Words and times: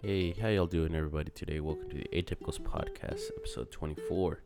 Hey, 0.00 0.30
how 0.40 0.46
y'all 0.46 0.68
doing, 0.68 0.94
everybody? 0.94 1.32
Today, 1.32 1.58
welcome 1.58 1.90
to 1.90 1.96
the 1.96 2.08
Atypicals 2.12 2.60
Podcast, 2.60 3.32
episode 3.36 3.72
24. 3.72 4.42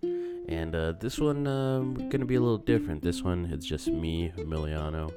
And 0.49 0.75
uh, 0.75 0.93
this 0.99 1.19
one, 1.19 1.47
um, 1.47 2.09
gonna 2.09 2.25
be 2.25 2.37
a 2.37 2.41
little 2.41 2.57
different. 2.57 3.03
This 3.03 3.21
one, 3.21 3.51
it's 3.53 3.67
just 3.67 3.89
me, 3.89 4.33
Emiliano. 4.39 5.13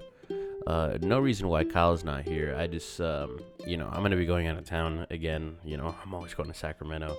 Uh, 0.68 0.98
no 1.00 1.20
reason 1.20 1.48
why 1.48 1.64
Kyle's 1.64 2.04
not 2.04 2.24
here. 2.24 2.54
I 2.60 2.68
just, 2.68 3.00
um, 3.00 3.40
you 3.66 3.78
know, 3.78 3.88
I'm 3.88 4.02
gonna 4.02 4.18
be 4.18 4.26
going 4.26 4.48
out 4.48 4.58
of 4.58 4.66
town 4.66 5.08
again. 5.10 5.56
You 5.64 5.78
know, 5.78 5.96
I'm 6.04 6.14
always 6.14 6.34
going 6.34 6.52
to 6.52 6.58
Sacramento, 6.58 7.16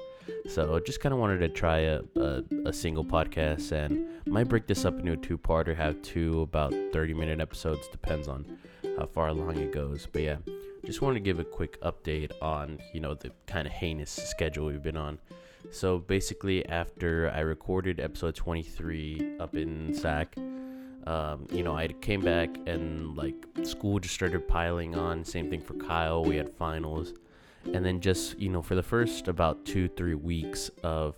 so 0.50 0.76
I 0.76 0.80
just 0.80 1.00
kind 1.00 1.14
of 1.14 1.18
wanted 1.18 1.38
to 1.38 1.48
try 1.48 1.78
a, 1.78 2.02
a, 2.16 2.42
a 2.66 2.72
single 2.72 3.04
podcast 3.04 3.72
and 3.72 4.06
might 4.26 4.48
break 4.48 4.66
this 4.66 4.84
up 4.84 4.98
into 4.98 5.12
a 5.12 5.16
two-part 5.16 5.70
or 5.70 5.74
Have 5.74 6.02
two 6.02 6.42
about 6.42 6.72
30-minute 6.72 7.40
episodes, 7.40 7.88
depends 7.88 8.28
on 8.28 8.58
how 8.98 9.06
far 9.06 9.28
along 9.28 9.56
it 9.56 9.72
goes. 9.72 10.06
But 10.12 10.20
yeah, 10.22 10.36
just 10.86 11.02
wanted 11.02 11.14
to 11.14 11.20
give 11.20 11.38
a 11.38 11.44
quick 11.44 11.80
update 11.82 12.32
on 12.40 12.78
you 12.94 13.00
know 13.00 13.14
the 13.14 13.30
kind 13.46 13.66
of 13.66 13.72
heinous 13.72 14.10
schedule 14.10 14.66
we've 14.66 14.82
been 14.82 14.96
on. 14.96 15.18
So 15.70 15.98
basically, 15.98 16.64
after 16.66 17.30
I 17.34 17.40
recorded 17.40 17.98
episode 18.00 18.36
23 18.36 19.38
up 19.40 19.56
in 19.56 19.92
Sac 19.92 20.36
um, 21.06 21.46
you 21.52 21.62
know, 21.62 21.76
I 21.76 21.88
came 21.88 22.20
back 22.20 22.50
and 22.66 23.16
like 23.16 23.34
school 23.62 24.00
just 24.00 24.14
started 24.14 24.46
piling 24.48 24.96
on. 24.96 25.24
Same 25.24 25.48
thing 25.48 25.60
for 25.60 25.74
Kyle. 25.74 26.24
We 26.24 26.36
had 26.36 26.50
finals. 26.50 27.14
And 27.72 27.84
then 27.84 28.00
just, 28.00 28.38
you 28.38 28.48
know, 28.48 28.62
for 28.62 28.74
the 28.74 28.82
first 28.82 29.28
about 29.28 29.64
two, 29.64 29.88
three 29.88 30.14
weeks 30.14 30.70
of 30.82 31.16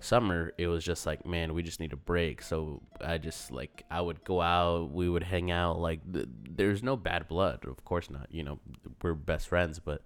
summer, 0.00 0.52
it 0.58 0.66
was 0.66 0.84
just 0.84 1.06
like, 1.06 1.24
man, 1.24 1.54
we 1.54 1.62
just 1.62 1.80
need 1.80 1.92
a 1.92 1.96
break. 1.96 2.42
So 2.42 2.82
I 3.00 3.18
just 3.18 3.50
like, 3.50 3.84
I 3.90 4.00
would 4.00 4.24
go 4.24 4.40
out, 4.40 4.90
we 4.90 5.08
would 5.08 5.22
hang 5.22 5.50
out. 5.50 5.78
Like, 5.78 6.00
th- 6.12 6.28
there's 6.48 6.82
no 6.82 6.96
bad 6.96 7.28
blood. 7.28 7.64
Of 7.66 7.84
course 7.84 8.10
not. 8.10 8.26
You 8.30 8.42
know, 8.42 8.58
we're 9.02 9.14
best 9.14 9.48
friends. 9.48 9.78
But, 9.78 10.02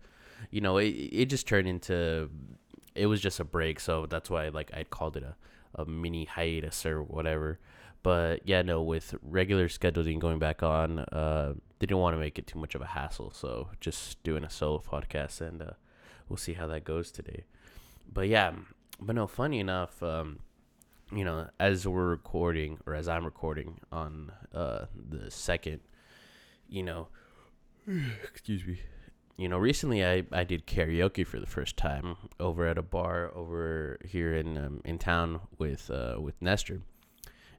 you 0.50 0.60
know, 0.60 0.78
it, 0.78 0.88
it 0.88 1.26
just 1.26 1.46
turned 1.46 1.68
into, 1.68 2.30
it 2.94 3.06
was 3.06 3.20
just 3.20 3.40
a 3.40 3.44
break. 3.44 3.80
So 3.80 4.06
that's 4.06 4.28
why, 4.28 4.48
like, 4.48 4.70
I 4.74 4.84
called 4.84 5.16
it 5.16 5.22
a, 5.22 5.36
a 5.80 5.84
mini 5.86 6.24
hiatus 6.24 6.84
or 6.84 7.02
whatever. 7.02 7.58
But 8.02 8.46
yeah, 8.46 8.60
no, 8.60 8.82
with 8.82 9.14
regular 9.22 9.68
scheduling 9.68 10.18
going 10.18 10.38
back 10.38 10.62
on, 10.62 10.98
uh, 10.98 11.54
didn't 11.78 11.96
want 11.96 12.14
to 12.14 12.20
make 12.20 12.38
it 12.38 12.46
too 12.46 12.58
much 12.58 12.74
of 12.74 12.82
a 12.82 12.86
hassle. 12.86 13.32
So 13.32 13.70
just 13.80 14.22
doing 14.22 14.44
a 14.44 14.50
solo 14.50 14.82
podcast, 14.86 15.40
and 15.40 15.62
uh, 15.62 15.70
we'll 16.28 16.36
see 16.36 16.52
how 16.52 16.66
that 16.66 16.84
goes 16.84 17.10
today. 17.10 17.44
But 18.12 18.28
yeah, 18.28 18.52
but 19.00 19.14
no, 19.14 19.26
funny 19.26 19.60
enough, 19.60 20.02
um, 20.02 20.40
you 21.12 21.24
know, 21.24 21.48
as 21.60 21.86
we're 21.86 22.08
recording 22.08 22.78
or 22.86 22.94
as 22.94 23.08
I'm 23.08 23.24
recording 23.24 23.80
on 23.92 24.32
uh, 24.54 24.86
the 24.94 25.30
second, 25.30 25.80
you 26.68 26.82
know, 26.82 27.08
excuse 28.24 28.66
me, 28.66 28.80
you 29.36 29.48
know, 29.48 29.58
recently 29.58 30.04
I, 30.04 30.24
I 30.32 30.44
did 30.44 30.66
karaoke 30.66 31.26
for 31.26 31.40
the 31.40 31.46
first 31.46 31.76
time 31.76 32.16
over 32.38 32.66
at 32.66 32.78
a 32.78 32.82
bar 32.82 33.32
over 33.34 33.98
here 34.04 34.34
in 34.34 34.56
um, 34.56 34.80
in 34.84 34.98
town 34.98 35.40
with 35.58 35.90
uh, 35.90 36.16
with 36.20 36.40
Nestor 36.40 36.82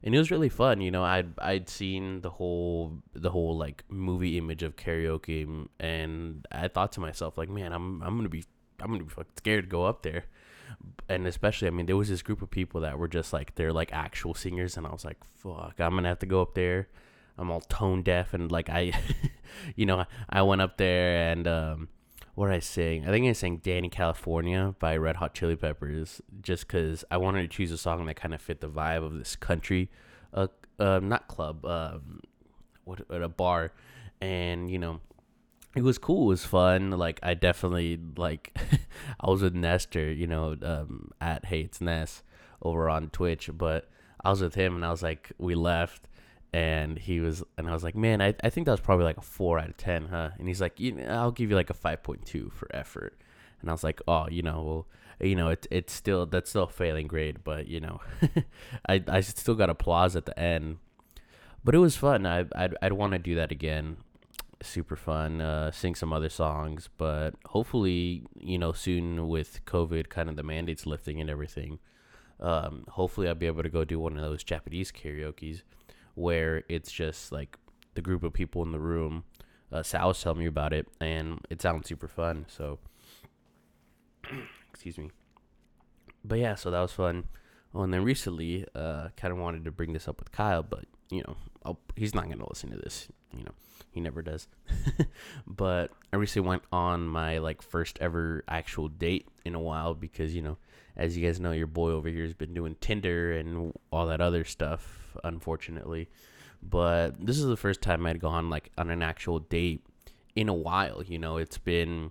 and 0.06 0.14
it 0.14 0.18
was 0.18 0.30
really 0.30 0.48
fun. 0.48 0.80
You 0.80 0.90
know, 0.90 1.04
I'd 1.04 1.38
I'd 1.38 1.68
seen 1.68 2.20
the 2.20 2.30
whole 2.30 3.02
the 3.12 3.30
whole 3.30 3.56
like 3.56 3.84
movie 3.88 4.38
image 4.38 4.62
of 4.62 4.76
karaoke, 4.76 5.66
and 5.80 6.46
I 6.52 6.68
thought 6.68 6.92
to 6.92 7.00
myself 7.00 7.36
like, 7.36 7.48
man, 7.48 7.72
I'm 7.72 8.02
I'm 8.02 8.16
gonna 8.16 8.28
be 8.28 8.44
I'm 8.80 8.92
gonna 8.92 9.04
be 9.04 9.12
scared 9.36 9.64
to 9.64 9.68
go 9.68 9.84
up 9.84 10.02
there, 10.02 10.24
and 11.08 11.26
especially 11.26 11.68
I 11.68 11.70
mean 11.70 11.86
there 11.86 11.96
was 11.96 12.08
this 12.08 12.22
group 12.22 12.42
of 12.42 12.50
people 12.50 12.80
that 12.82 12.98
were 12.98 13.08
just 13.08 13.32
like 13.32 13.54
they're 13.54 13.72
like 13.72 13.92
actual 13.92 14.34
singers, 14.34 14.76
and 14.76 14.86
I 14.86 14.90
was 14.90 15.04
like, 15.04 15.18
fuck, 15.36 15.74
I'm 15.78 15.94
gonna 15.94 16.08
have 16.08 16.18
to 16.20 16.26
go 16.26 16.42
up 16.42 16.54
there. 16.54 16.88
I'm 17.38 17.50
all 17.50 17.60
tone 17.60 18.02
deaf 18.02 18.32
and 18.32 18.50
like 18.50 18.70
I, 18.70 18.92
you 19.76 19.86
know, 19.86 20.06
I 20.28 20.42
went 20.42 20.62
up 20.62 20.78
there 20.78 21.30
and 21.30 21.46
um, 21.46 21.88
what 22.36 22.50
I 22.50 22.60
sang? 22.60 23.08
I 23.08 23.10
think 23.10 23.26
I 23.26 23.32
sang 23.32 23.60
"Dani 23.60 23.90
California" 23.90 24.74
by 24.78 24.96
Red 24.98 25.16
Hot 25.16 25.34
Chili 25.34 25.56
Peppers, 25.56 26.20
just 26.42 26.68
because 26.68 27.02
I 27.10 27.16
wanted 27.16 27.42
to 27.42 27.48
choose 27.48 27.72
a 27.72 27.78
song 27.78 28.04
that 28.06 28.16
kind 28.16 28.34
of 28.34 28.42
fit 28.42 28.60
the 28.60 28.68
vibe 28.68 29.04
of 29.04 29.14
this 29.14 29.36
country, 29.36 29.90
uh, 30.34 30.48
uh 30.78 31.00
not 31.02 31.28
club, 31.28 31.64
um, 31.64 32.20
what 32.84 33.00
at 33.10 33.22
a 33.22 33.28
bar, 33.28 33.72
and 34.20 34.70
you 34.70 34.78
know, 34.78 35.00
it 35.76 35.82
was 35.82 35.98
cool. 35.98 36.24
It 36.24 36.28
was 36.28 36.44
fun. 36.44 36.90
Like 36.90 37.20
I 37.22 37.34
definitely 37.34 38.00
like, 38.16 38.56
I 39.20 39.30
was 39.30 39.42
with 39.42 39.54
Nestor, 39.54 40.10
you 40.10 40.26
know, 40.26 40.56
um, 40.62 41.10
at 41.20 41.46
Hates 41.46 41.80
Ness 41.80 42.22
over 42.62 42.88
on 42.88 43.10
Twitch, 43.10 43.50
but 43.54 43.88
I 44.24 44.30
was 44.30 44.40
with 44.40 44.54
him 44.54 44.74
and 44.74 44.84
I 44.84 44.90
was 44.90 45.02
like, 45.02 45.32
we 45.38 45.54
left 45.54 46.08
and 46.56 46.98
he 46.98 47.20
was 47.20 47.42
and 47.58 47.68
i 47.68 47.72
was 47.72 47.84
like 47.84 47.94
man 47.94 48.22
i, 48.22 48.32
I 48.42 48.48
think 48.48 48.64
that 48.64 48.70
was 48.70 48.80
probably 48.80 49.04
like 49.04 49.18
a 49.18 49.22
4 49.22 49.58
out 49.58 49.68
of 49.68 49.76
10 49.76 50.06
huh 50.06 50.30
and 50.38 50.48
he's 50.48 50.60
like 50.60 50.80
you, 50.80 51.04
i'll 51.06 51.30
give 51.30 51.50
you 51.50 51.56
like 51.56 51.68
a 51.68 51.74
5.2 51.74 52.50
for 52.50 52.74
effort 52.74 53.18
and 53.60 53.68
i 53.68 53.72
was 53.72 53.84
like 53.84 54.00
oh 54.08 54.26
you 54.30 54.42
know 54.42 54.62
well 54.62 54.86
you 55.20 55.34
know 55.34 55.48
it, 55.48 55.66
it's 55.70 55.92
still 55.92 56.24
that's 56.24 56.50
still 56.50 56.62
a 56.64 56.68
failing 56.68 57.08
grade 57.08 57.38
but 57.44 57.66
you 57.66 57.80
know 57.80 58.00
I, 58.88 59.02
I 59.06 59.20
still 59.20 59.54
got 59.54 59.70
applause 59.70 60.16
at 60.16 60.24
the 60.24 60.38
end 60.38 60.78
but 61.62 61.74
it 61.74 61.78
was 61.78 61.96
fun 61.96 62.24
I, 62.24 62.46
i'd, 62.54 62.74
I'd 62.80 62.92
want 62.92 63.12
to 63.12 63.18
do 63.18 63.34
that 63.34 63.50
again 63.52 63.98
super 64.62 64.96
fun 64.96 65.40
uh, 65.40 65.70
sing 65.70 65.94
some 65.94 66.12
other 66.12 66.28
songs 66.28 66.88
but 66.96 67.34
hopefully 67.46 68.22
you 68.38 68.58
know 68.58 68.72
soon 68.72 69.28
with 69.28 69.64
covid 69.66 70.08
kind 70.08 70.28
of 70.28 70.36
the 70.36 70.42
mandates 70.42 70.86
lifting 70.86 71.20
and 71.20 71.28
everything 71.28 71.78
um, 72.40 72.84
hopefully 72.88 73.28
i'll 73.28 73.34
be 73.34 73.46
able 73.46 73.62
to 73.62 73.68
go 73.68 73.84
do 73.84 73.98
one 73.98 74.16
of 74.16 74.22
those 74.22 74.42
japanese 74.42 74.90
karaoke's 74.90 75.62
where 76.16 76.64
it's 76.68 76.90
just 76.90 77.30
like 77.30 77.58
the 77.96 78.02
group 78.02 78.22
of 78.22 78.32
people 78.32 78.62
in 78.62 78.72
the 78.72 78.78
room. 78.78 79.24
Uh, 79.72 79.82
Sal 79.82 80.08
was 80.08 80.22
telling 80.22 80.38
me 80.38 80.46
about 80.46 80.72
it, 80.72 80.86
and 81.00 81.40
it 81.50 81.60
sounds 81.60 81.88
super 81.88 82.08
fun. 82.08 82.46
So, 82.48 82.78
excuse 84.70 84.96
me. 84.96 85.10
But 86.24 86.38
yeah, 86.38 86.54
so 86.54 86.70
that 86.70 86.80
was 86.80 86.92
fun. 86.92 87.24
Oh, 87.74 87.82
and 87.82 87.92
then 87.92 88.02
recently, 88.02 88.64
uh, 88.74 89.08
kind 89.16 89.32
of 89.32 89.38
wanted 89.38 89.64
to 89.64 89.70
bring 89.70 89.92
this 89.92 90.06
up 90.08 90.18
with 90.18 90.32
Kyle, 90.32 90.62
but 90.62 90.84
you 91.10 91.22
know, 91.26 91.36
I'll, 91.64 91.78
he's 91.96 92.14
not 92.14 92.28
gonna 92.28 92.48
listen 92.48 92.70
to 92.70 92.76
this. 92.76 93.08
You 93.36 93.44
know, 93.44 93.54
he 93.90 94.00
never 94.00 94.22
does. 94.22 94.48
but 95.46 95.90
I 96.12 96.16
recently 96.16 96.48
went 96.48 96.62
on 96.72 97.06
my 97.06 97.38
like 97.38 97.62
first 97.62 97.98
ever 98.00 98.44
actual 98.48 98.88
date 98.88 99.28
in 99.44 99.54
a 99.54 99.60
while 99.60 99.94
because 99.94 100.34
you 100.34 100.42
know, 100.42 100.58
as 100.96 101.16
you 101.16 101.26
guys 101.26 101.40
know, 101.40 101.52
your 101.52 101.66
boy 101.66 101.90
over 101.90 102.08
here 102.08 102.24
has 102.24 102.34
been 102.34 102.54
doing 102.54 102.76
Tinder 102.80 103.32
and 103.32 103.72
all 103.90 104.06
that 104.06 104.20
other 104.20 104.44
stuff 104.44 105.16
unfortunately. 105.24 106.08
But 106.62 107.24
this 107.24 107.38
is 107.38 107.46
the 107.46 107.56
first 107.56 107.82
time 107.82 108.06
I'd 108.06 108.20
gone 108.20 108.50
like 108.50 108.70
on 108.76 108.90
an 108.90 109.02
actual 109.02 109.40
date 109.40 109.84
in 110.34 110.48
a 110.48 110.54
while. 110.54 111.02
You 111.02 111.18
know, 111.18 111.36
it's 111.36 111.58
been 111.58 112.10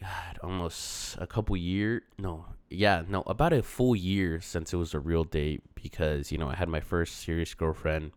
God, 0.00 0.38
almost 0.42 1.16
a 1.18 1.26
couple 1.26 1.56
year. 1.56 2.02
No, 2.18 2.46
yeah, 2.70 3.02
no, 3.06 3.22
about 3.26 3.52
a 3.52 3.62
full 3.62 3.94
year 3.94 4.40
since 4.40 4.72
it 4.72 4.76
was 4.76 4.94
a 4.94 5.00
real 5.00 5.24
date 5.24 5.62
because 5.74 6.32
you 6.32 6.38
know 6.38 6.48
I 6.48 6.54
had 6.54 6.68
my 6.68 6.80
first 6.80 7.16
serious 7.16 7.52
girlfriend, 7.54 8.12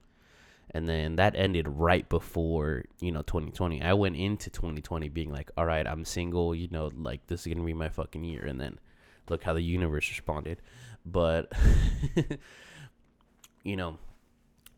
and 0.71 0.87
then 0.87 1.15
that 1.17 1.35
ended 1.35 1.67
right 1.67 2.07
before 2.09 2.83
you 2.99 3.11
know 3.11 3.21
2020. 3.21 3.81
I 3.81 3.93
went 3.93 4.15
into 4.15 4.49
2020 4.49 5.09
being 5.09 5.31
like, 5.31 5.51
all 5.57 5.65
right, 5.65 5.85
I'm 5.87 6.05
single. 6.05 6.55
You 6.55 6.67
know, 6.71 6.91
like 6.95 7.25
this 7.27 7.45
is 7.45 7.53
gonna 7.53 7.65
be 7.65 7.73
my 7.73 7.89
fucking 7.89 8.23
year, 8.23 8.45
and 8.45 8.59
then 8.59 8.79
look 9.29 9.43
how 9.43 9.53
the 9.53 9.61
universe 9.61 10.09
responded. 10.09 10.61
But 11.05 11.51
you 13.63 13.75
know, 13.75 13.97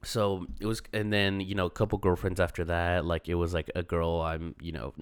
so 0.04 0.48
it 0.60 0.66
was, 0.66 0.82
and 0.94 1.12
then 1.12 1.40
you 1.40 1.56
know, 1.56 1.66
a 1.66 1.72
couple 1.72 1.98
girlfriends 1.98 2.40
after 2.40 2.66
that. 2.66 3.06
Like 3.06 3.28
it 3.30 3.36
was 3.36 3.54
like 3.54 3.70
a 3.76 3.84
girl 3.84 4.22
I'm, 4.22 4.56
you 4.62 4.72
know, 4.72 4.94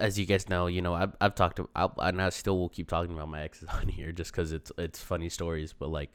as 0.00 0.18
you 0.18 0.26
guys 0.26 0.48
know, 0.48 0.66
you 0.66 0.82
know, 0.82 0.94
I've, 0.94 1.14
I've 1.20 1.34
talked 1.34 1.56
to, 1.56 1.68
I'll, 1.76 1.94
and 1.98 2.20
I 2.20 2.30
still 2.30 2.58
will 2.58 2.68
keep 2.68 2.88
talking 2.88 3.14
about 3.14 3.28
my 3.28 3.42
exes 3.42 3.68
on 3.72 3.88
here 3.88 4.12
just 4.12 4.32
because 4.32 4.52
it's 4.52 4.72
it's 4.78 5.00
funny 5.00 5.28
stories. 5.28 5.72
But 5.72 5.90
like, 5.90 6.10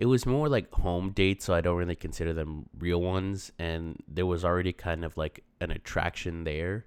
it 0.00 0.06
was 0.06 0.26
more 0.26 0.48
like 0.48 0.72
home 0.72 1.10
dates, 1.10 1.44
so 1.44 1.54
I 1.54 1.60
don't 1.60 1.76
really 1.76 1.94
consider 1.94 2.32
them 2.32 2.66
real 2.78 3.00
ones. 3.00 3.52
And 3.58 4.02
there 4.08 4.26
was 4.26 4.44
already 4.44 4.72
kind 4.72 5.04
of 5.04 5.16
like 5.16 5.44
an 5.60 5.70
attraction 5.70 6.44
there, 6.44 6.86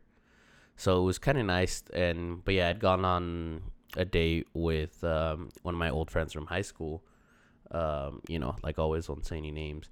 so 0.75 1.01
it 1.01 1.05
was 1.05 1.19
kind 1.19 1.37
of 1.37 1.45
nice. 1.45 1.83
And 1.93 2.43
but 2.43 2.55
yeah, 2.55 2.69
I'd 2.69 2.81
gone 2.81 3.05
on 3.05 3.61
a 3.95 4.03
date 4.03 4.47
with 4.53 5.01
um, 5.03 5.49
one 5.61 5.75
of 5.75 5.79
my 5.79 5.89
old 5.89 6.11
friends 6.11 6.33
from 6.33 6.47
high 6.47 6.63
school 6.63 7.03
um, 7.73 8.21
you 8.27 8.39
know, 8.39 8.55
like 8.63 8.79
always, 8.79 9.09
won't 9.09 9.25
say 9.25 9.37
any 9.37 9.51
names. 9.51 9.89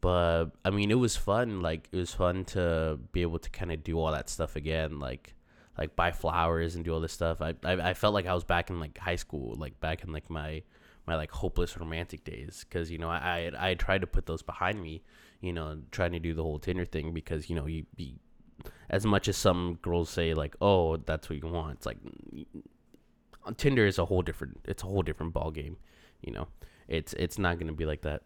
But 0.00 0.46
I 0.64 0.70
mean, 0.70 0.90
it 0.90 0.98
was 0.98 1.16
fun. 1.16 1.60
Like 1.60 1.88
it 1.92 1.96
was 1.96 2.12
fun 2.12 2.44
to 2.46 2.98
be 3.12 3.22
able 3.22 3.38
to 3.38 3.50
kind 3.50 3.72
of 3.72 3.82
do 3.82 3.98
all 3.98 4.12
that 4.12 4.28
stuff 4.28 4.56
again. 4.56 4.98
Like 4.98 5.34
like 5.76 5.96
buy 5.96 6.12
flowers 6.12 6.76
and 6.76 6.84
do 6.84 6.92
all 6.92 7.00
this 7.00 7.12
stuff. 7.12 7.40
I, 7.40 7.54
I 7.64 7.90
I 7.90 7.94
felt 7.94 8.14
like 8.14 8.26
I 8.26 8.34
was 8.34 8.44
back 8.44 8.70
in 8.70 8.80
like 8.80 8.98
high 8.98 9.16
school, 9.16 9.54
like 9.56 9.80
back 9.80 10.04
in 10.04 10.12
like 10.12 10.30
my 10.30 10.62
my 11.06 11.16
like 11.16 11.30
hopeless 11.30 11.76
romantic 11.76 12.24
days 12.24 12.64
because 12.68 12.90
you 12.90 12.98
know 12.98 13.08
I, 13.08 13.50
I 13.58 13.74
tried 13.74 14.00
to 14.00 14.06
put 14.06 14.26
those 14.26 14.42
behind 14.42 14.82
me, 14.82 15.02
you 15.40 15.52
know, 15.52 15.78
trying 15.90 16.12
to 16.12 16.18
do 16.18 16.34
the 16.34 16.42
whole 16.42 16.58
Tinder 16.58 16.84
thing 16.84 17.12
because 17.12 17.48
you 17.48 17.56
know 17.56 17.66
you 17.66 17.86
be 17.96 18.16
as 18.88 19.04
much 19.04 19.28
as 19.28 19.36
some 19.36 19.78
girls 19.82 20.10
say 20.10 20.34
like 20.34 20.56
oh 20.60 20.96
that's 20.98 21.28
what 21.28 21.42
you 21.42 21.48
want, 21.48 21.72
it's 21.72 21.86
like 21.86 21.98
Tinder 23.56 23.86
is 23.86 23.98
a 23.98 24.04
whole 24.06 24.22
different 24.22 24.60
it's 24.64 24.82
a 24.82 24.86
whole 24.86 25.02
different 25.02 25.32
ball 25.32 25.50
game, 25.50 25.76
you 26.22 26.32
know 26.32 26.48
it's 26.88 27.14
it's 27.14 27.38
not 27.38 27.58
gonna 27.58 27.72
be 27.72 27.86
like 27.86 28.02
that. 28.02 28.22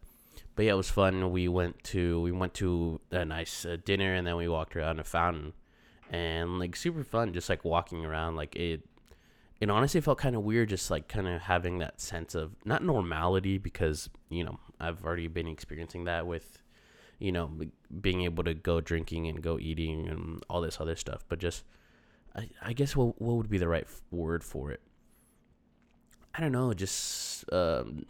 But 0.55 0.65
yeah, 0.65 0.73
it 0.73 0.77
was 0.77 0.91
fun. 0.91 1.31
We 1.31 1.49
went 1.49 1.83
to 1.85 2.21
we 2.21 2.33
went 2.33 2.55
to 2.55 3.01
a 3.11 3.25
nice 3.25 3.65
uh, 3.65 3.77
dinner 3.85 4.15
and 4.15 4.27
then 4.27 4.37
we 4.37 4.49
walked 4.49 4.77
around 4.77 5.01
a 5.01 5.05
fountain, 5.05 5.53
and 6.11 6.59
like 6.59 6.77
super 6.77 7.05
fun. 7.05 7.33
Just 7.33 7.49
like 7.49 7.65
walking 7.65 8.05
around, 8.05 8.37
like 8.37 8.57
it. 8.57 8.83
It 9.61 9.71
honestly 9.71 10.01
felt 10.01 10.19
kind 10.19 10.37
of 10.37 10.43
weird 10.43 10.69
just 10.69 10.91
like 10.91 11.09
kind 11.09 11.27
of 11.27 11.43
having 11.43 11.79
that 11.79 12.01
sense 12.01 12.35
of 12.35 12.55
not 12.65 12.83
normality 12.83 13.59
because 13.59 14.09
you 14.29 14.45
know 14.45 14.59
i've 14.81 15.05
already 15.05 15.29
been 15.29 15.49
experiencing 15.49 16.05
that 16.05 16.27
with 16.27 16.63
you 17.19 17.33
know 17.33 17.51
being 18.01 18.23
able 18.23 18.45
to 18.45 18.55
go 18.55 18.81
drinking 18.81 19.27
and 19.27 19.43
go 19.43 19.59
eating 19.59 20.09
and 20.09 20.43
all 20.49 20.61
this 20.61 20.81
other 20.81 20.97
stuff 20.97 21.25
but 21.29 21.39
just 21.39 21.65
i, 22.37 22.49
I 22.63 22.73
guess 22.73 22.95
what, 22.95 23.21
what 23.21 23.37
would 23.37 23.51
be 23.51 23.59
the 23.59 23.69
right 23.69 23.87
word 24.11 24.45
for 24.45 24.71
it? 24.71 24.81
I 26.35 26.41
don't 26.41 26.53
know 26.53 26.73
just 26.73 27.45
um, 27.53 28.07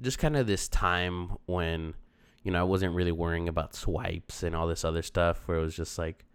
just 0.00 0.18
kind 0.18 0.36
of 0.36 0.46
this 0.46 0.68
time 0.68 1.38
when 1.46 1.94
you 2.42 2.50
know 2.50 2.60
i 2.60 2.64
wasn't 2.64 2.94
really 2.94 3.12
worrying 3.12 3.48
about 3.48 3.74
swipes 3.74 4.42
and 4.42 4.54
all 4.54 4.66
this 4.66 4.84
other 4.84 5.00
stuff 5.00 5.42
where 5.46 5.56
it 5.56 5.62
was 5.62 5.74
just 5.74 5.96
like 5.96 6.26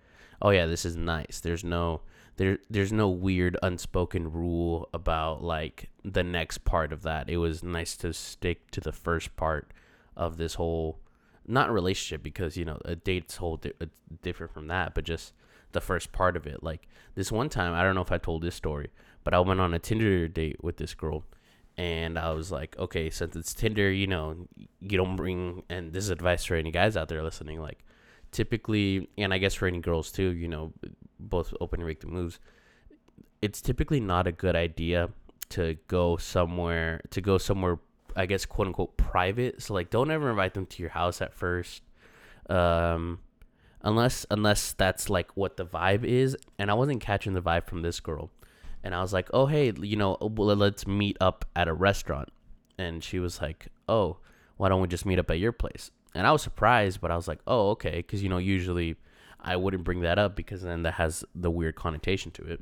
oh 0.42 0.50
yeah 0.50 0.66
this 0.66 0.86
is 0.86 0.96
nice 0.96 1.40
there's 1.40 1.64
no 1.64 2.02
there 2.38 2.60
there's 2.70 2.94
no 2.94 3.10
weird 3.10 3.58
unspoken 3.62 4.32
rule 4.32 4.88
about 4.94 5.44
like 5.44 5.90
the 6.06 6.24
next 6.24 6.64
part 6.64 6.94
of 6.94 7.02
that. 7.02 7.30
It 7.30 7.38
was 7.38 7.64
nice 7.64 7.98
to 7.98 8.14
stick 8.14 8.72
to 8.72 8.80
the 8.80 8.92
first 8.92 9.36
part 9.36 9.72
of 10.16 10.38
this 10.38 10.54
whole 10.56 11.00
not 11.46 11.72
relationship 11.72 12.24
because 12.24 12.56
you 12.56 12.66
know 12.66 12.80
a 12.86 12.96
date's 12.96 13.38
whole 13.38 13.58
di- 13.58 13.74
uh, 13.82 13.86
different 14.22 14.54
from 14.54 14.68
that, 14.68 14.94
but 14.94 15.04
just 15.04 15.34
the 15.72 15.82
first 15.82 16.12
part 16.12 16.38
of 16.38 16.46
it. 16.46 16.64
Like 16.64 16.88
this 17.16 17.32
one 17.32 17.50
time, 17.50 17.74
I 17.74 17.84
don't 17.84 17.96
know 17.96 18.02
if 18.02 18.12
I 18.12 18.20
told 18.20 18.44
this 18.44 18.56
story, 18.56 18.92
but 19.24 19.34
I 19.34 19.40
went 19.40 19.60
on 19.60 19.74
a 19.74 19.80
Tinder 19.80 20.28
date 20.28 20.64
with 20.64 20.78
this 20.78 20.94
girl, 20.94 21.24
and 21.76 22.20
I 22.20 22.32
was 22.34 22.52
like, 22.52 22.78
okay, 22.78 23.10
since 23.10 23.36
it's 23.36 23.54
Tinder, 23.54 23.92
you 23.92 24.06
know, 24.06 24.48
you 24.80 24.98
don't 24.98 25.16
bring. 25.16 25.64
And 25.70 25.92
this 25.92 26.04
is 26.04 26.10
advice 26.12 26.46
for 26.46 26.56
any 26.56 26.72
guys 26.72 26.96
out 26.96 27.10
there 27.10 27.24
listening, 27.24 27.60
like 27.60 27.80
typically, 28.38 29.10
and 29.18 29.34
I 29.34 29.40
guess 29.40 29.56
for 29.56 29.68
any 29.68 29.80
girls 29.80 30.12
too, 30.12 30.30
you 30.30 30.48
know, 30.48 30.72
both 31.20 31.56
open 31.60 31.82
and 31.82 32.00
the 32.00 32.08
moves. 32.08 32.40
It's 33.42 33.62
typically 33.62 34.00
not 34.00 34.28
a 34.28 34.32
good 34.32 34.56
idea 34.56 35.10
to 35.50 35.76
go 35.88 36.18
somewhere 36.18 37.02
to 37.10 37.22
go 37.22 37.38
somewhere 37.38 37.80
I 38.16 38.28
guess 38.28 38.46
quote 38.46 38.68
unquote 38.68 38.96
private. 38.96 39.62
So 39.64 39.74
like 39.74 39.90
don't 39.90 40.12
ever 40.12 40.30
invite 40.30 40.54
them 40.54 40.68
to 40.68 40.84
your 40.84 40.92
house 40.92 41.20
at 41.20 41.34
first. 41.34 41.82
Um 42.48 43.20
unless 43.82 44.26
unless 44.30 44.74
that's 44.74 45.10
like 45.10 45.36
what 45.36 45.58
the 45.58 45.66
vibe 45.66 46.04
is 46.04 46.38
and 46.60 46.70
I 46.70 46.76
wasn't 46.76 47.02
catching 47.02 47.34
the 47.34 47.42
vibe 47.42 47.66
from 47.66 47.82
this 47.82 48.00
girl. 48.00 48.30
And 48.84 48.94
I 48.94 49.02
was 49.02 49.12
like, 49.12 49.30
"Oh, 49.34 49.48
hey, 49.48 49.74
you 49.82 49.96
know, 49.98 50.16
let's 50.22 50.86
meet 50.86 51.18
up 51.20 51.46
at 51.56 51.68
a 51.68 51.74
restaurant." 51.74 52.30
And 52.78 53.04
she 53.04 53.20
was 53.20 53.42
like, 53.42 53.68
"Oh, 53.90 54.18
why 54.58 54.70
don't 54.70 54.82
we 54.82 54.88
just 54.88 55.06
meet 55.06 55.20
up 55.20 55.32
at 55.32 55.40
your 55.40 55.52
place?" 55.52 55.90
And 56.18 56.28
I 56.28 56.32
was 56.32 56.42
surprised, 56.42 57.00
but 57.00 57.12
I 57.12 57.16
was 57.16 57.28
like, 57.28 57.40
"Oh, 57.48 57.70
okay," 57.72 58.02
cuz 58.04 58.24
you 58.24 58.30
know, 58.30 58.38
usually 58.40 58.98
I 59.40 59.56
wouldn't 59.56 59.84
bring 59.84 60.02
that 60.02 60.20
up 60.20 60.36
because 60.36 60.62
then 60.62 60.84
that 60.84 60.96
has 60.96 61.24
the 61.36 61.52
weird 61.52 61.76
connotation 61.76 62.32
to 62.32 62.44
it. 62.44 62.62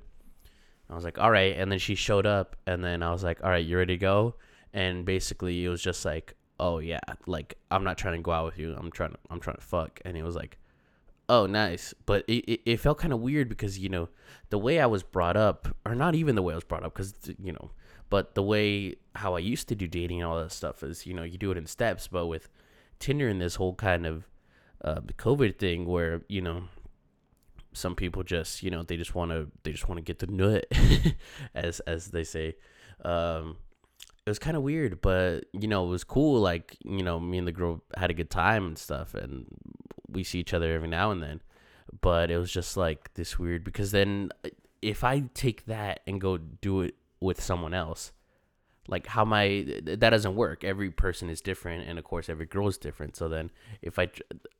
I 0.89 0.95
was 0.95 1.03
like, 1.03 1.17
all 1.17 1.31
right. 1.31 1.55
And 1.57 1.71
then 1.71 1.79
she 1.79 1.95
showed 1.95 2.25
up, 2.25 2.55
and 2.67 2.83
then 2.83 3.01
I 3.01 3.11
was 3.11 3.23
like, 3.23 3.43
all 3.43 3.49
right, 3.49 3.65
you 3.65 3.77
ready 3.77 3.95
to 3.95 3.97
go? 3.97 4.35
And 4.73 5.05
basically, 5.05 5.65
it 5.65 5.69
was 5.69 5.81
just 5.81 6.05
like, 6.05 6.35
oh 6.59 6.79
yeah, 6.79 6.99
like 7.25 7.57
I'm 7.71 7.83
not 7.83 7.97
trying 7.97 8.15
to 8.15 8.21
go 8.21 8.31
out 8.31 8.45
with 8.45 8.59
you. 8.59 8.75
I'm 8.77 8.91
trying 8.91 9.11
to, 9.11 9.17
I'm 9.29 9.39
trying 9.39 9.57
to 9.57 9.61
fuck. 9.61 9.99
And 10.05 10.15
it 10.17 10.23
was 10.23 10.35
like, 10.35 10.57
oh 11.27 11.45
nice. 11.47 11.93
But 12.05 12.23
it, 12.27 12.45
it, 12.45 12.61
it 12.65 12.77
felt 12.77 12.97
kind 12.97 13.13
of 13.13 13.19
weird 13.19 13.49
because 13.49 13.79
you 13.79 13.89
know 13.89 14.09
the 14.49 14.59
way 14.59 14.79
I 14.79 14.85
was 14.85 15.01
brought 15.03 15.37
up, 15.37 15.67
or 15.85 15.95
not 15.95 16.13
even 16.15 16.35
the 16.35 16.41
way 16.41 16.53
I 16.53 16.57
was 16.57 16.63
brought 16.63 16.83
up, 16.83 16.93
because 16.93 17.13
you 17.41 17.53
know, 17.53 17.71
but 18.09 18.35
the 18.35 18.43
way 18.43 18.95
how 19.15 19.35
I 19.35 19.39
used 19.39 19.67
to 19.69 19.75
do 19.75 19.87
dating 19.87 20.21
and 20.21 20.29
all 20.29 20.39
that 20.39 20.51
stuff 20.51 20.83
is, 20.83 21.05
you 21.05 21.13
know, 21.13 21.23
you 21.23 21.37
do 21.37 21.51
it 21.51 21.57
in 21.57 21.65
steps. 21.65 22.07
But 22.07 22.27
with 22.27 22.49
Tinder 22.99 23.27
and 23.27 23.41
this 23.41 23.55
whole 23.55 23.75
kind 23.75 24.05
of 24.05 24.27
uh, 24.83 25.01
COVID 25.17 25.57
thing 25.57 25.85
where 25.85 26.21
you 26.27 26.41
know 26.41 26.63
some 27.73 27.95
people 27.95 28.23
just 28.23 28.63
you 28.63 28.69
know 28.69 28.83
they 28.83 28.97
just 28.97 29.15
want 29.15 29.31
to 29.31 29.47
they 29.63 29.71
just 29.71 29.87
want 29.87 29.97
to 29.97 30.03
get 30.03 30.19
the 30.19 30.27
nut 30.27 30.65
as 31.55 31.79
as 31.81 32.07
they 32.07 32.23
say. 32.23 32.55
Um 33.03 33.57
it 34.25 34.31
was 34.31 34.39
kind 34.39 34.57
of 34.57 34.63
weird 34.63 35.01
but 35.01 35.45
you 35.53 35.67
know 35.67 35.85
it 35.85 35.89
was 35.89 36.03
cool 36.03 36.41
like 36.41 36.77
you 36.83 37.03
know 37.03 37.19
me 37.19 37.37
and 37.37 37.47
the 37.47 37.51
girl 37.51 37.83
had 37.95 38.09
a 38.09 38.13
good 38.13 38.31
time 38.31 38.65
and 38.65 38.77
stuff 38.77 39.13
and 39.13 39.45
we 40.09 40.23
see 40.23 40.39
each 40.39 40.53
other 40.53 40.73
every 40.73 40.87
now 40.87 41.11
and 41.11 41.21
then. 41.21 41.41
But 42.01 42.31
it 42.31 42.37
was 42.37 42.51
just 42.51 42.75
like 42.75 43.13
this 43.13 43.37
weird 43.37 43.63
because 43.63 43.91
then 43.91 44.29
if 44.81 45.03
i 45.03 45.23
take 45.33 45.65
that 45.65 46.01
and 46.05 46.21
go 46.21 46.37
do 46.37 46.81
it 46.81 46.95
with 47.19 47.41
someone 47.41 47.73
else 47.73 48.11
like 48.87 49.07
how 49.07 49.25
my 49.25 49.65
that 49.83 50.09
doesn't 50.09 50.35
work. 50.35 50.63
Every 50.63 50.91
person 50.91 51.29
is 51.29 51.41
different 51.41 51.87
and 51.87 51.97
of 51.97 52.05
course 52.05 52.29
every 52.29 52.45
girl 52.45 52.67
is 52.67 52.77
different. 52.77 53.15
So 53.15 53.27
then 53.27 53.51
if 53.81 53.97
i 53.97 54.09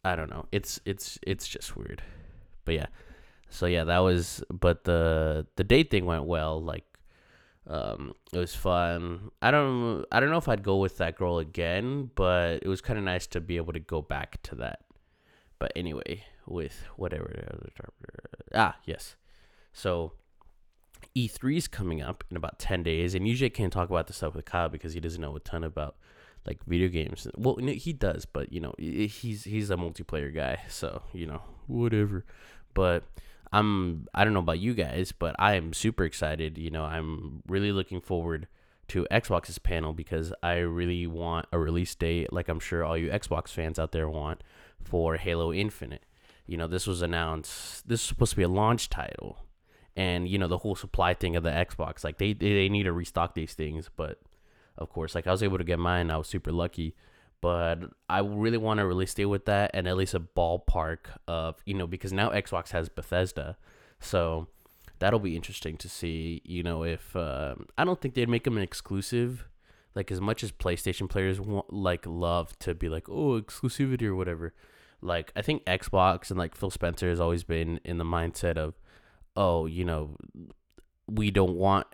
i 0.03 0.15
don't 0.15 0.29
know. 0.29 0.45
It's 0.51 0.79
it's 0.85 1.19
it's 1.25 1.47
just 1.47 1.75
weird. 1.75 2.01
But 2.65 2.75
yeah. 2.75 2.87
So 3.49 3.65
yeah 3.67 3.83
that 3.83 3.99
was 3.99 4.43
but 4.49 4.83
the 4.83 5.45
the 5.55 5.63
date 5.63 5.91
thing 5.91 6.05
went 6.05 6.25
well. 6.25 6.61
Like 6.61 6.85
um 7.67 8.13
it 8.33 8.39
was 8.39 8.55
fun. 8.55 9.31
I 9.41 9.51
don't 9.51 10.05
i 10.11 10.19
don't 10.19 10.29
know 10.29 10.37
if 10.37 10.47
i'd 10.47 10.63
go 10.63 10.77
with 10.77 10.97
that 10.97 11.15
girl 11.15 11.39
again 11.39 12.11
but 12.15 12.59
it 12.61 12.67
was 12.67 12.81
kind 12.81 12.99
of 12.99 13.05
nice 13.05 13.25
to 13.27 13.41
be 13.41 13.57
able 13.57 13.73
to 13.73 13.79
go 13.79 14.01
back 14.01 14.41
to 14.43 14.55
that. 14.55 14.79
But 15.59 15.71
anyway 15.75 16.23
with 16.47 16.83
whatever 16.95 17.59
ah 18.55 18.75
yes. 18.85 19.15
So 19.71 20.13
E3 21.15 21.57
is 21.57 21.67
coming 21.67 22.01
up 22.01 22.23
in 22.29 22.37
about 22.37 22.59
10 22.59 22.83
days, 22.83 23.15
and 23.15 23.27
usually 23.27 23.47
I 23.47 23.49
can't 23.49 23.71
talk 23.71 23.89
about 23.89 24.07
this 24.07 24.17
stuff 24.17 24.35
with 24.35 24.45
Kyle 24.45 24.69
because 24.69 24.93
he 24.93 24.99
doesn't 24.99 25.21
know 25.21 25.35
a 25.35 25.39
ton 25.39 25.63
about 25.63 25.95
like 26.45 26.63
video 26.65 26.89
games. 26.89 27.27
Well, 27.35 27.55
he 27.55 27.93
does, 27.93 28.25
but 28.25 28.51
you 28.51 28.59
know, 28.59 28.73
he's 28.77 29.45
he's 29.45 29.69
a 29.69 29.75
multiplayer 29.75 30.33
guy, 30.33 30.59
so 30.69 31.01
you 31.13 31.25
know, 31.25 31.41
whatever. 31.67 32.25
But 32.73 33.03
I'm 33.51 34.07
I 34.13 34.23
don't 34.23 34.33
know 34.33 34.39
about 34.39 34.59
you 34.59 34.73
guys, 34.73 35.11
but 35.11 35.35
I 35.39 35.55
am 35.55 35.73
super 35.73 36.03
excited. 36.03 36.57
You 36.57 36.69
know, 36.69 36.83
I'm 36.83 37.41
really 37.47 37.71
looking 37.71 38.01
forward 38.01 38.47
to 38.89 39.07
Xbox's 39.09 39.57
panel 39.57 39.93
because 39.93 40.33
I 40.43 40.57
really 40.57 41.07
want 41.07 41.47
a 41.51 41.57
release 41.57 41.95
date, 41.95 42.31
like 42.31 42.49
I'm 42.49 42.59
sure 42.59 42.83
all 42.83 42.97
you 42.97 43.09
Xbox 43.09 43.49
fans 43.49 43.79
out 43.79 43.93
there 43.93 44.09
want, 44.09 44.43
for 44.83 45.15
Halo 45.15 45.53
Infinite. 45.53 46.03
You 46.45 46.57
know, 46.57 46.67
this 46.67 46.85
was 46.85 47.01
announced. 47.01 47.87
This 47.87 48.01
is 48.01 48.07
supposed 48.07 48.31
to 48.31 48.37
be 48.37 48.43
a 48.43 48.47
launch 48.47 48.89
title 48.89 49.44
and 49.95 50.27
you 50.27 50.37
know 50.37 50.47
the 50.47 50.59
whole 50.59 50.75
supply 50.75 51.13
thing 51.13 51.35
of 51.35 51.43
the 51.43 51.49
Xbox. 51.49 52.03
Like 52.03 52.17
they 52.17 52.33
they 52.33 52.69
need 52.69 52.83
to 52.83 52.93
restock 52.93 53.33
these 53.33 53.53
things, 53.53 53.89
but 53.95 54.19
of 54.77 54.89
course, 54.89 55.15
like 55.15 55.27
I 55.27 55.31
was 55.31 55.43
able 55.43 55.57
to 55.57 55.63
get 55.63 55.79
mine. 55.79 56.11
I 56.11 56.17
was 56.17 56.27
super 56.27 56.51
lucky, 56.51 56.95
but 57.41 57.79
I 58.09 58.19
really 58.19 58.57
want 58.57 58.79
to 58.79 58.85
really 58.85 59.05
stay 59.05 59.25
with 59.25 59.45
that 59.45 59.71
and 59.73 59.87
at 59.87 59.97
least 59.97 60.13
a 60.13 60.19
ballpark 60.19 61.17
of 61.27 61.57
you 61.65 61.73
know 61.73 61.87
because 61.87 62.11
now 62.11 62.29
Xbox 62.29 62.71
has 62.71 62.89
Bethesda, 62.89 63.57
so 63.99 64.47
that'll 64.99 65.19
be 65.19 65.35
interesting 65.35 65.77
to 65.77 65.89
see. 65.89 66.41
You 66.43 66.63
know 66.63 66.83
if 66.83 67.15
uh, 67.15 67.55
I 67.77 67.85
don't 67.85 68.01
think 68.01 68.15
they'd 68.15 68.29
make 68.29 68.43
them 68.43 68.57
an 68.57 68.63
exclusive. 68.63 69.47
Like 69.93 70.11
as 70.11 70.19
much 70.19 70.43
as 70.43 70.51
PlayStation 70.51 71.09
players 71.09 71.39
want, 71.39 71.71
like 71.71 72.05
love 72.05 72.59
to 72.59 72.75
be 72.75 72.89
like, 72.89 73.07
oh, 73.07 73.39
exclusivity 73.39 74.03
or 74.03 74.13
whatever. 74.13 74.53
Like 75.01 75.31
I 75.37 75.41
think 75.41 75.63
Xbox 75.63 76.29
and 76.29 76.37
like 76.37 76.53
Phil 76.53 76.69
Spencer 76.69 77.07
has 77.07 77.21
always 77.21 77.45
been 77.45 77.79
in 77.85 77.97
the 77.97 78.03
mindset 78.03 78.57
of 78.57 78.73
oh, 79.35 79.65
you 79.65 79.85
know, 79.85 80.15
we 81.07 81.31
don't 81.31 81.55
want, 81.55 81.87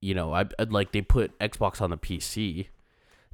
you 0.00 0.14
know, 0.14 0.32
I 0.32 0.44
I'd 0.58 0.72
like 0.72 0.92
they 0.92 1.02
put 1.02 1.38
Xbox 1.38 1.80
on 1.80 1.90
the 1.90 1.96
PC, 1.96 2.68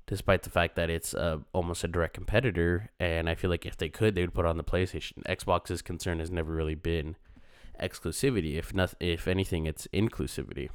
despite 0.06 0.42
the 0.42 0.50
fact 0.50 0.76
that 0.76 0.90
it's 0.90 1.14
uh, 1.14 1.38
almost 1.52 1.84
a 1.84 1.88
direct 1.88 2.14
competitor. 2.14 2.90
And 3.00 3.28
I 3.28 3.34
feel 3.34 3.50
like 3.50 3.66
if 3.66 3.76
they 3.76 3.88
could, 3.88 4.14
they 4.14 4.22
would 4.22 4.34
put 4.34 4.46
on 4.46 4.56
the 4.56 4.64
PlayStation. 4.64 5.22
Xbox's 5.24 5.82
concern 5.82 6.18
has 6.18 6.30
never 6.30 6.52
really 6.52 6.74
been 6.74 7.16
exclusivity. 7.80 8.56
If 8.56 8.74
not, 8.74 8.94
if 9.00 9.26
anything, 9.26 9.66
it's 9.66 9.88
inclusivity. 9.92 10.68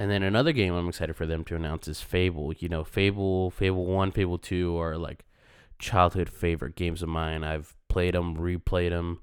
And 0.00 0.10
then 0.10 0.22
another 0.22 0.52
game 0.52 0.74
I'm 0.74 0.88
excited 0.88 1.16
for 1.16 1.26
them 1.26 1.44
to 1.44 1.56
announce 1.56 1.88
is 1.88 2.00
Fable. 2.00 2.52
You 2.52 2.68
know, 2.68 2.84
Fable, 2.84 3.50
Fable 3.50 3.84
One, 3.86 4.12
Fable 4.12 4.38
Two 4.38 4.78
are 4.78 4.96
like 4.96 5.24
childhood 5.78 6.28
favorite 6.28 6.76
games 6.76 7.02
of 7.02 7.08
mine. 7.08 7.42
I've 7.42 7.74
played 7.88 8.14
them, 8.14 8.36
replayed 8.36 8.90
them. 8.90 9.20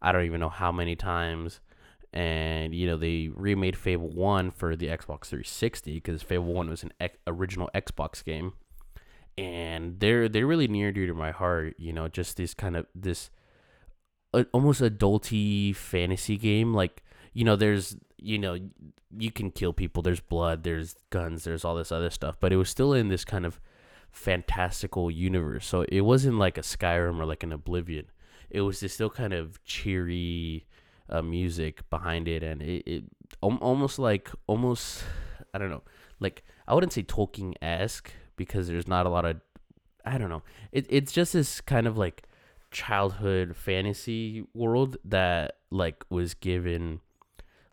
I 0.00 0.12
don't 0.12 0.24
even 0.24 0.40
know 0.40 0.48
how 0.48 0.72
many 0.72 0.96
times. 0.96 1.60
And 2.12 2.74
you 2.74 2.86
know 2.86 2.96
they 2.96 3.28
remade 3.34 3.76
Fable 3.76 4.08
One 4.08 4.52
for 4.52 4.76
the 4.76 4.86
Xbox 4.86 5.26
360 5.26 5.94
because 5.94 6.22
Fable 6.22 6.52
One 6.52 6.68
was 6.68 6.84
an 6.84 6.92
ex- 7.00 7.18
original 7.26 7.68
Xbox 7.74 8.24
game, 8.24 8.52
and 9.36 9.98
they're 9.98 10.28
they're 10.28 10.46
really 10.46 10.68
near 10.68 10.92
dear 10.92 11.08
to 11.08 11.14
my 11.14 11.32
heart. 11.32 11.74
You 11.76 11.92
know, 11.92 12.06
just 12.06 12.36
this 12.36 12.54
kind 12.54 12.76
of 12.76 12.86
this 12.94 13.30
uh, 14.32 14.44
almost 14.52 14.80
adulty 14.80 15.74
fantasy 15.74 16.36
game. 16.36 16.72
Like 16.72 17.02
you 17.32 17.44
know, 17.44 17.56
there's 17.56 17.96
you 18.16 18.38
know 18.38 18.58
you 19.16 19.30
can 19.30 19.50
kill 19.50 19.72
people. 19.72 20.02
There's 20.02 20.20
blood. 20.20 20.62
There's 20.62 20.96
guns. 21.10 21.44
There's 21.44 21.64
all 21.64 21.74
this 21.74 21.92
other 21.92 22.10
stuff. 22.10 22.36
But 22.40 22.52
it 22.52 22.56
was 22.56 22.68
still 22.68 22.92
in 22.92 23.08
this 23.08 23.24
kind 23.24 23.44
of 23.44 23.60
fantastical 24.10 25.10
universe. 25.10 25.66
So 25.66 25.84
it 25.88 26.02
wasn't 26.02 26.38
like 26.38 26.58
a 26.58 26.62
Skyrim 26.62 27.18
or 27.18 27.26
like 27.26 27.42
an 27.42 27.52
Oblivion 27.52 28.06
it 28.54 28.60
was 28.60 28.78
just 28.78 28.94
still 28.94 29.10
kind 29.10 29.32
of 29.32 29.62
cheery 29.64 30.64
uh, 31.10 31.20
music 31.20 31.88
behind 31.90 32.28
it, 32.28 32.44
and 32.44 32.62
it, 32.62 32.84
it 32.86 33.04
almost 33.42 33.98
like 33.98 34.30
almost 34.46 35.02
I 35.52 35.58
don't 35.58 35.70
know, 35.70 35.82
like 36.20 36.44
I 36.68 36.72
wouldn't 36.72 36.92
say 36.92 37.02
Tolkien 37.02 37.54
esque 37.60 38.12
because 38.36 38.68
there's 38.68 38.86
not 38.86 39.06
a 39.06 39.08
lot 39.08 39.24
of 39.24 39.40
I 40.04 40.18
don't 40.18 40.30
know. 40.30 40.44
It 40.70 40.86
it's 40.88 41.10
just 41.10 41.32
this 41.32 41.60
kind 41.60 41.88
of 41.88 41.98
like 41.98 42.22
childhood 42.70 43.56
fantasy 43.56 44.46
world 44.54 44.98
that 45.04 45.56
like 45.70 46.04
was 46.08 46.34
given 46.34 47.00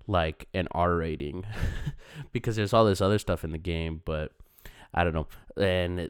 like 0.07 0.47
an 0.55 0.67
R 0.71 0.95
rating 0.95 1.45
because 2.31 2.55
there's 2.55 2.73
all 2.73 2.85
this 2.85 3.01
other 3.01 3.19
stuff 3.19 3.43
in 3.43 3.51
the 3.51 3.59
game, 3.59 4.01
but 4.03 4.31
I 4.95 5.03
don't 5.03 5.13
know. 5.13 5.27
And 5.57 6.09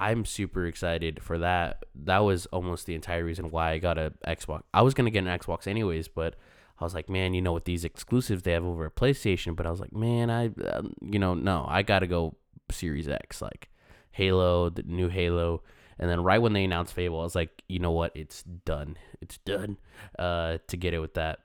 I'm 0.00 0.24
super 0.24 0.66
excited 0.66 1.22
for 1.22 1.38
that. 1.38 1.84
That 1.94 2.20
was 2.20 2.46
almost 2.46 2.86
the 2.86 2.94
entire 2.94 3.22
reason 3.22 3.50
why 3.50 3.72
I 3.72 3.78
got 3.78 3.98
a 3.98 4.14
Xbox. 4.26 4.62
I 4.72 4.80
was 4.80 4.94
gonna 4.94 5.10
get 5.10 5.26
an 5.26 5.38
Xbox 5.38 5.66
anyways, 5.66 6.08
but 6.08 6.36
I 6.78 6.84
was 6.84 6.94
like, 6.94 7.10
man, 7.10 7.34
you 7.34 7.42
know, 7.42 7.52
with 7.52 7.66
these 7.66 7.84
exclusives 7.84 8.42
they 8.42 8.52
have 8.52 8.64
over 8.64 8.86
at 8.86 8.96
PlayStation, 8.96 9.54
but 9.54 9.66
I 9.66 9.70
was 9.70 9.78
like, 9.78 9.92
man, 9.92 10.30
I, 10.30 10.46
um, 10.72 10.94
you 11.02 11.18
know, 11.18 11.34
no, 11.34 11.66
I 11.68 11.82
gotta 11.82 12.06
go 12.06 12.34
Series 12.70 13.08
X, 13.08 13.42
like 13.42 13.68
Halo, 14.12 14.70
the 14.70 14.82
new 14.84 15.08
Halo. 15.08 15.62
And 15.98 16.08
then 16.08 16.24
right 16.24 16.40
when 16.40 16.54
they 16.54 16.64
announced 16.64 16.94
Fable, 16.94 17.20
I 17.20 17.24
was 17.24 17.34
like, 17.34 17.62
you 17.68 17.78
know 17.78 17.90
what? 17.90 18.12
It's 18.14 18.42
done. 18.42 18.96
It's 19.20 19.36
done. 19.36 19.76
Uh, 20.18 20.56
to 20.68 20.76
get 20.78 20.94
it 20.94 21.00
with 21.00 21.12
that. 21.14 21.40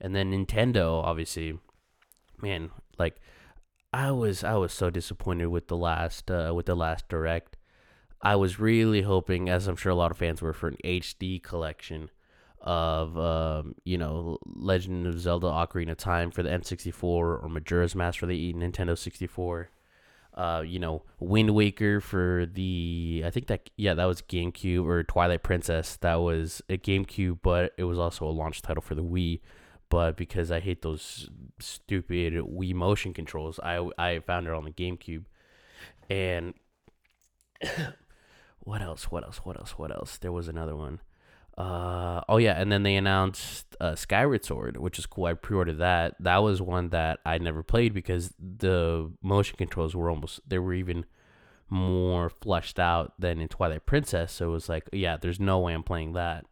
And 0.00 0.14
then 0.14 0.30
Nintendo, 0.30 1.02
obviously, 1.02 1.58
man, 2.40 2.70
like 2.96 3.16
I 3.92 4.12
was 4.12 4.44
I 4.44 4.54
was 4.54 4.72
so 4.72 4.88
disappointed 4.88 5.46
with 5.46 5.66
the 5.66 5.76
last 5.76 6.30
uh, 6.30 6.52
with 6.54 6.66
the 6.66 6.76
last 6.76 7.08
direct. 7.08 7.56
I 8.20 8.36
was 8.36 8.58
really 8.58 9.02
hoping, 9.02 9.48
as 9.48 9.66
I'm 9.68 9.76
sure 9.76 9.92
a 9.92 9.94
lot 9.94 10.10
of 10.10 10.18
fans 10.18 10.42
were, 10.42 10.52
for 10.52 10.68
an 10.68 10.76
HD 10.84 11.42
collection 11.42 12.10
of 12.60 13.16
um, 13.16 13.74
you 13.84 13.96
know 13.96 14.38
Legend 14.46 15.06
of 15.06 15.20
Zelda: 15.20 15.46
Ocarina 15.46 15.92
of 15.92 15.98
Time 15.98 16.30
for 16.30 16.42
the 16.42 16.50
N64 16.50 17.02
or 17.02 17.48
Majora's 17.48 17.94
Mask 17.94 18.18
for 18.18 18.26
the 18.26 18.52
Nintendo 18.54 18.96
64. 18.98 19.70
Uh, 20.34 20.62
you 20.64 20.78
know, 20.78 21.02
Wind 21.18 21.54
Waker 21.54 22.00
for 22.00 22.46
the 22.52 23.22
I 23.24 23.30
think 23.30 23.46
that 23.48 23.70
yeah 23.76 23.94
that 23.94 24.04
was 24.04 24.22
GameCube 24.22 24.84
or 24.84 25.02
Twilight 25.02 25.42
Princess 25.42 25.96
that 25.96 26.16
was 26.16 26.62
a 26.68 26.76
GameCube, 26.76 27.38
but 27.42 27.72
it 27.76 27.84
was 27.84 27.98
also 27.98 28.26
a 28.26 28.30
launch 28.30 28.62
title 28.62 28.82
for 28.82 28.94
the 28.94 29.02
Wii. 29.02 29.40
But 29.88 30.16
because 30.16 30.50
I 30.50 30.60
hate 30.60 30.82
those 30.82 31.30
stupid 31.60 32.34
Wii 32.34 32.74
motion 32.74 33.14
controls, 33.14 33.58
I 33.62 33.88
I 33.98 34.20
found 34.20 34.46
it 34.46 34.52
on 34.52 34.64
the 34.64 34.70
GameCube, 34.70 35.24
and 36.10 36.54
what 38.68 38.82
else? 38.82 39.10
What 39.10 39.24
else? 39.24 39.38
What 39.38 39.58
else? 39.58 39.78
What 39.78 39.90
else? 39.90 40.18
There 40.18 40.30
was 40.30 40.46
another 40.46 40.76
one. 40.76 41.00
Uh, 41.56 42.20
oh 42.28 42.36
yeah, 42.36 42.52
and 42.60 42.70
then 42.70 42.82
they 42.82 42.96
announced 42.96 43.74
uh, 43.80 43.94
Skyward 43.94 44.44
Sword, 44.44 44.76
which 44.76 44.98
is 44.98 45.06
cool. 45.06 45.24
I 45.24 45.32
pre-ordered 45.32 45.78
that. 45.78 46.16
That 46.20 46.42
was 46.42 46.60
one 46.60 46.90
that 46.90 47.20
I 47.24 47.38
never 47.38 47.62
played 47.62 47.94
because 47.94 48.34
the 48.38 49.10
motion 49.22 49.56
controls 49.56 49.96
were 49.96 50.10
almost 50.10 50.40
they 50.46 50.58
were 50.58 50.74
even 50.74 51.06
more 51.70 52.28
fleshed 52.28 52.78
out 52.78 53.14
than 53.18 53.40
in 53.40 53.48
Twilight 53.48 53.86
Princess. 53.86 54.32
So 54.32 54.50
it 54.50 54.52
was 54.52 54.68
like, 54.68 54.86
yeah, 54.92 55.16
there's 55.16 55.40
no 55.40 55.60
way 55.60 55.72
I'm 55.72 55.82
playing 55.82 56.12
that. 56.12 56.44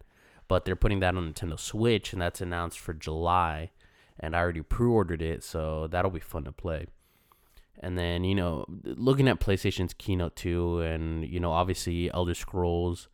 But 0.49 0.65
they're 0.65 0.75
putting 0.75 1.01
that 1.01 1.17
on 1.17 1.35
Nintendo 1.35 1.61
Switch, 1.61 2.15
and 2.15 2.23
that's 2.23 2.41
announced 2.41 2.79
for 2.79 2.95
July. 2.95 3.73
And 4.19 4.35
I 4.35 4.39
already 4.39 4.63
pre-ordered 4.63 5.21
it, 5.21 5.45
so 5.45 5.87
that'll 5.87 6.11
be 6.11 6.21
fun 6.21 6.45
to 6.45 6.53
play. 6.53 6.87
And 7.80 7.99
then 7.99 8.25
you 8.25 8.35
know, 8.35 8.64
looking 8.85 9.28
at 9.28 9.40
PlayStation's 9.40 9.95
keynote 9.95 10.37
too, 10.37 10.80
and 10.80 11.26
you 11.26 11.40
know, 11.40 11.52
obviously 11.52 12.11
Elder 12.12 12.35
Scrolls, 12.35 13.09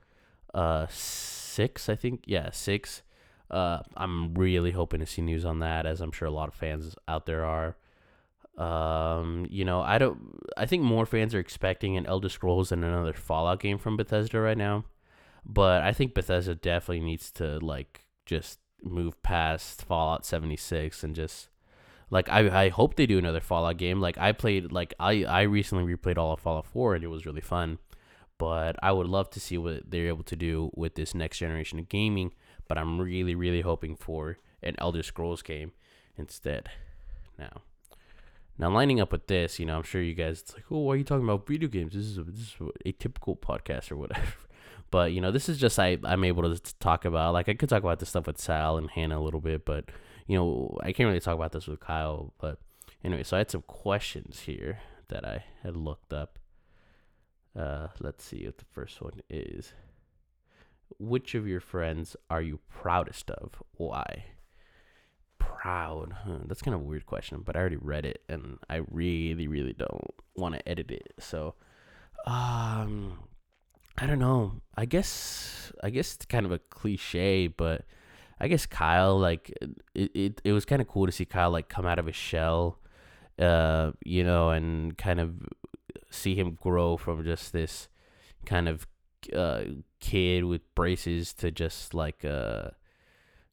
uh 0.55 0.87
six, 0.89 1.89
I 1.89 1.97
think. 1.97 2.25
Yeah, 2.27 2.51
six. 2.51 3.03
Uh, 3.51 3.83
I'm 3.97 4.35
really 4.35 4.71
hoping 4.71 5.01
to 5.01 5.07
see 5.07 5.21
news 5.21 5.45
on 5.45 5.59
that, 5.59 5.85
as 5.85 6.01
I'm 6.01 6.13
sure 6.13 6.27
a 6.27 6.33
lot 6.33 6.49
of 6.49 6.55
fans 6.55 6.97
out 7.07 7.27
there 7.27 7.45
are. 7.45 7.77
Um, 8.57 9.47
you 9.51 9.65
know, 9.65 9.83
I 9.83 9.99
don't. 9.99 10.41
I 10.57 10.67
think 10.67 10.83
more 10.83 11.07
fans 11.07 11.35
are 11.35 11.39
expecting 11.39 11.97
an 11.97 12.07
Elder 12.07 12.29
Scrolls 12.29 12.73
and 12.73 12.85
another 12.85 13.13
Fallout 13.13 13.61
game 13.61 13.79
from 13.79 13.97
Bethesda 13.97 14.41
right 14.41 14.59
now. 14.59 14.85
But 15.45 15.83
I 15.83 15.93
think 15.93 16.15
Bethesda 16.15 16.55
definitely 16.55 17.05
needs 17.05 17.31
to 17.33 17.59
like 17.59 18.07
just 18.27 18.59
move 18.83 19.23
past 19.23 19.85
Fallout 19.85 20.25
76 20.25 21.05
and 21.05 21.15
just 21.15 21.49
like 22.13 22.29
I, 22.29 22.67
I 22.67 22.69
hope 22.69 22.95
they 22.95 23.07
do 23.07 23.19
another 23.19 23.41
Fallout 23.41 23.77
game. 23.77 24.01
Like 24.01 24.17
I 24.19 24.31
played 24.31 24.71
like 24.71 24.95
I 25.01 25.25
I 25.25 25.43
recently 25.43 25.85
replayed 25.97 26.19
all 26.19 26.33
of 26.33 26.39
Fallout 26.39 26.67
4 26.67 26.95
and 26.95 27.03
it 27.03 27.09
was 27.09 27.27
really 27.27 27.41
fun 27.41 27.79
but 28.43 28.75
I 28.83 28.91
would 28.91 29.07
love 29.07 29.31
to 29.31 29.39
see 29.41 29.57
what 29.57 29.89
they're 29.89 30.09
able 30.09 30.25
to 30.25 30.35
do 30.35 30.73
with 30.75 30.97
this 30.97 31.15
next 31.15 31.39
generation 31.39 31.79
of 31.79 31.89
gaming. 31.89 32.35
But 32.67 32.77
I'm 32.77 33.01
really, 33.01 33.37
really 33.37 33.61
hoping 33.61 33.95
for 33.95 34.39
an 34.65 34.75
Elder 34.79 35.05
Scrolls 35.05 35.43
game 35.43 35.71
instead. 36.17 36.69
Now, 37.39 37.63
now 38.59 38.69
lining 38.71 39.01
up 39.01 39.13
with 39.13 39.29
this, 39.29 39.61
you 39.61 39.67
know, 39.67 39.77
I'm 39.77 39.85
sure 39.85 40.03
you 40.03 40.15
guys 40.15 40.41
it's 40.41 40.55
like, 40.55 40.65
oh, 40.73 40.81
why 40.81 40.95
are 40.95 40.97
you 40.97 41.05
talking 41.05 41.23
about 41.23 41.47
video 41.47 41.69
games? 41.69 41.95
This 41.95 42.05
is 42.05 42.19
a, 42.19 42.25
this 42.25 42.41
is 42.41 42.55
a 42.85 42.91
typical 42.91 43.37
podcast 43.37 43.93
or 43.93 43.97
whatever. 43.97 44.27
But 44.91 45.13
you 45.13 45.23
know, 45.23 45.31
this 45.31 45.49
is 45.49 45.57
just 45.57 45.79
I 45.79 45.97
I'm 46.05 46.23
able 46.23 46.55
to 46.55 46.75
talk 46.75 47.07
about. 47.07 47.33
Like 47.33 47.49
I 47.49 47.55
could 47.55 47.71
talk 47.71 47.83
about 47.83 47.99
this 47.99 48.11
stuff 48.11 48.27
with 48.27 48.39
Sal 48.39 48.77
and 48.77 48.91
Hannah 48.91 49.19
a 49.19 49.25
little 49.25 49.41
bit, 49.41 49.65
but 49.65 49.87
you 50.27 50.37
know, 50.37 50.79
I 50.83 50.93
can't 50.93 51.09
really 51.09 51.21
talk 51.21 51.35
about 51.35 51.53
this 51.53 51.67
with 51.67 51.81
Kyle. 51.81 52.33
But 52.41 52.59
anyway, 53.05 53.23
so 53.23 53.37
I 53.37 53.39
had 53.39 53.51
some 53.51 53.63
questions 53.63 54.41
here 54.41 54.81
that 55.09 55.25
I 55.25 55.45
had 55.63 55.77
looked 55.77 56.13
up. 56.13 56.39
Uh, 57.59 57.89
let's 58.01 58.25
see 58.25 58.47
what 58.47 58.59
the 58.59 58.65
first 58.73 59.01
one 59.03 59.21
is. 59.29 59.73
Which 60.99 61.35
of 61.35 61.47
your 61.47 61.61
friends 61.61 62.17
are 62.31 62.43
you 62.43 62.61
proudest 62.71 63.31
of? 63.31 63.63
Why? 63.73 64.25
Proud. 65.39 66.15
Huh, 66.25 66.39
that's 66.47 66.63
kind 66.63 66.75
of 66.75 66.81
a 66.81 66.85
weird 66.85 67.07
question, 67.07 67.43
but 67.45 67.57
I 67.57 67.61
already 67.61 67.77
read 67.77 68.07
it 68.07 68.23
and 68.29 68.59
I 68.71 68.83
really, 68.91 69.49
really 69.49 69.73
don't 69.75 70.15
want 70.37 70.55
to 70.55 70.69
edit 70.69 70.91
it. 70.91 71.15
So, 71.19 71.55
um, 72.27 73.19
I 73.99 74.07
don't 74.07 74.19
know. 74.19 74.61
I 74.77 74.85
guess, 74.85 75.73
I 75.83 75.91
guess 75.91 76.15
it's 76.15 76.27
kind 76.27 76.47
of 76.47 76.53
a 76.53 76.59
cliche, 76.59 77.49
but 77.49 77.85
I 78.43 78.49
guess 78.49 78.67
Kyle, 78.67 79.19
like, 79.19 79.53
it, 79.95 80.11
it, 80.15 80.41
it 80.45 80.53
was 80.53 80.65
kind 80.65 80.83
of 80.83 80.89
cool 80.89 81.07
to 81.07 81.13
see 81.13 81.25
Kyle, 81.25 81.51
like, 81.51 81.69
come 81.69 81.87
out 81.87 82.01
of 82.01 82.07
his 82.07 82.17
shell, 82.17 82.81
uh, 83.39 83.93
you 84.05 84.25
know, 84.25 84.51
and 84.51 84.99
kind 84.99 85.21
of 85.21 85.35
see 86.11 86.35
him 86.35 86.59
grow 86.61 86.97
from 86.97 87.25
just 87.25 87.53
this 87.53 87.89
kind 88.45 88.69
of 88.69 88.87
uh, 89.35 89.63
kid 90.01 90.45
with 90.45 90.63
braces 90.75 91.33
to 91.33 91.53
just 91.53 91.95
like 91.95 92.25
uh 92.25 92.71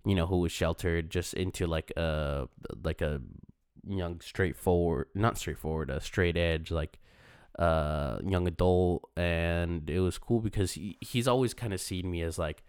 you 0.04 0.16
know 0.16 0.26
who 0.26 0.40
was 0.40 0.52
sheltered 0.52 1.12
just 1.12 1.36
into 1.36 1.68
like 1.68 1.92
a 1.96 2.50
like 2.84 3.02
a 3.02 3.22
young 3.88 4.20
straightforward 4.20 5.08
not 5.14 5.38
straightforward 5.38 5.92
a 5.92 6.02
straight 6.02 6.36
edge 6.36 6.72
like 6.72 7.00
uh 7.60 8.20
young 8.26 8.48
adult. 8.48 9.10
And 9.18 9.90
it 9.90 10.00
was 10.00 10.18
cool 10.18 10.40
because 10.40 10.72
he, 10.74 10.98
he's 11.02 11.28
always 11.28 11.54
kind 11.54 11.74
of 11.74 11.82
seen 11.82 12.10
me 12.10 12.22
as 12.22 12.40
like 12.40 12.64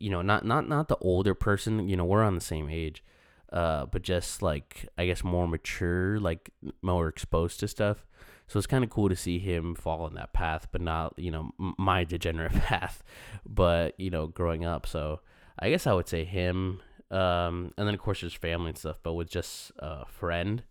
you 0.00 0.10
know 0.10 0.22
not 0.22 0.44
not 0.44 0.68
not 0.68 0.88
the 0.88 0.96
older 0.96 1.34
person 1.34 1.88
you 1.88 1.96
know 1.96 2.04
we're 2.04 2.22
on 2.22 2.34
the 2.34 2.40
same 2.40 2.68
age 2.68 3.04
uh 3.52 3.86
but 3.86 4.02
just 4.02 4.42
like 4.42 4.86
i 4.98 5.06
guess 5.06 5.24
more 5.24 5.48
mature 5.48 6.18
like 6.20 6.50
more 6.82 7.08
exposed 7.08 7.60
to 7.60 7.68
stuff 7.68 8.04
so 8.48 8.56
it's 8.56 8.66
kind 8.66 8.82
of 8.82 8.88
cool 8.88 9.10
to 9.10 9.16
see 9.16 9.38
him 9.38 9.74
fall 9.74 10.06
in 10.06 10.14
that 10.14 10.32
path, 10.32 10.68
but 10.72 10.80
not, 10.80 11.12
you 11.18 11.30
know, 11.30 11.52
my 11.58 12.04
degenerate 12.04 12.52
path, 12.52 13.04
but, 13.46 13.94
you 14.00 14.10
know, 14.10 14.26
growing 14.26 14.64
up. 14.64 14.86
So 14.86 15.20
I 15.58 15.68
guess 15.68 15.86
I 15.86 15.92
would 15.92 16.08
say 16.08 16.24
him. 16.24 16.80
Um, 17.10 17.72
and 17.76 17.86
then, 17.86 17.94
of 17.94 18.00
course, 18.00 18.22
there's 18.22 18.34
family 18.34 18.70
and 18.70 18.78
stuff, 18.78 18.96
but 19.02 19.12
with 19.12 19.30
just 19.30 19.72
a 19.78 20.06
friend, 20.06 20.62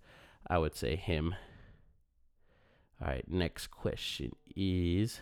I 0.47 0.57
would 0.57 0.75
say 0.75 0.95
him. 0.95 1.35
All 2.99 3.07
right, 3.07 3.25
next 3.27 3.67
question 3.67 4.35
is. 4.55 5.19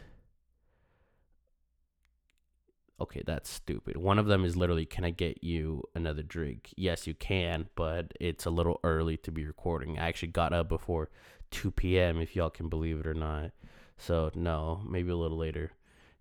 Okay, 3.00 3.24
that's 3.26 3.50
stupid. 3.50 3.98
One 3.98 4.18
of 4.18 4.28
them 4.28 4.46
is 4.46 4.56
literally, 4.56 4.86
can 4.86 5.04
I 5.04 5.10
get 5.10 5.44
you 5.44 5.84
another 5.96 6.24
drink? 6.24 6.74
Yes, 6.78 7.08
you 7.08 7.14
can, 7.14 7.68
but 7.76 8.14
it's 8.22 8.46
a 8.46 8.50
little 8.50 8.80
early 8.84 9.18
to 9.18 9.32
be 9.32 9.46
recording. 9.46 10.00
I 10.00 10.08
actually 10.08 10.30
got 10.30 10.54
up 10.54 10.70
before 10.70 11.10
2 11.52 11.72
p.m. 11.72 12.20
if 12.22 12.36
y'all 12.36 12.50
can 12.50 12.70
believe 12.70 13.00
it 13.00 13.08
or 13.08 13.14
not. 13.14 13.52
So 13.98 14.32
no, 14.34 14.82
maybe 14.88 15.12
a 15.12 15.16
little 15.16 15.38
later. 15.38 15.72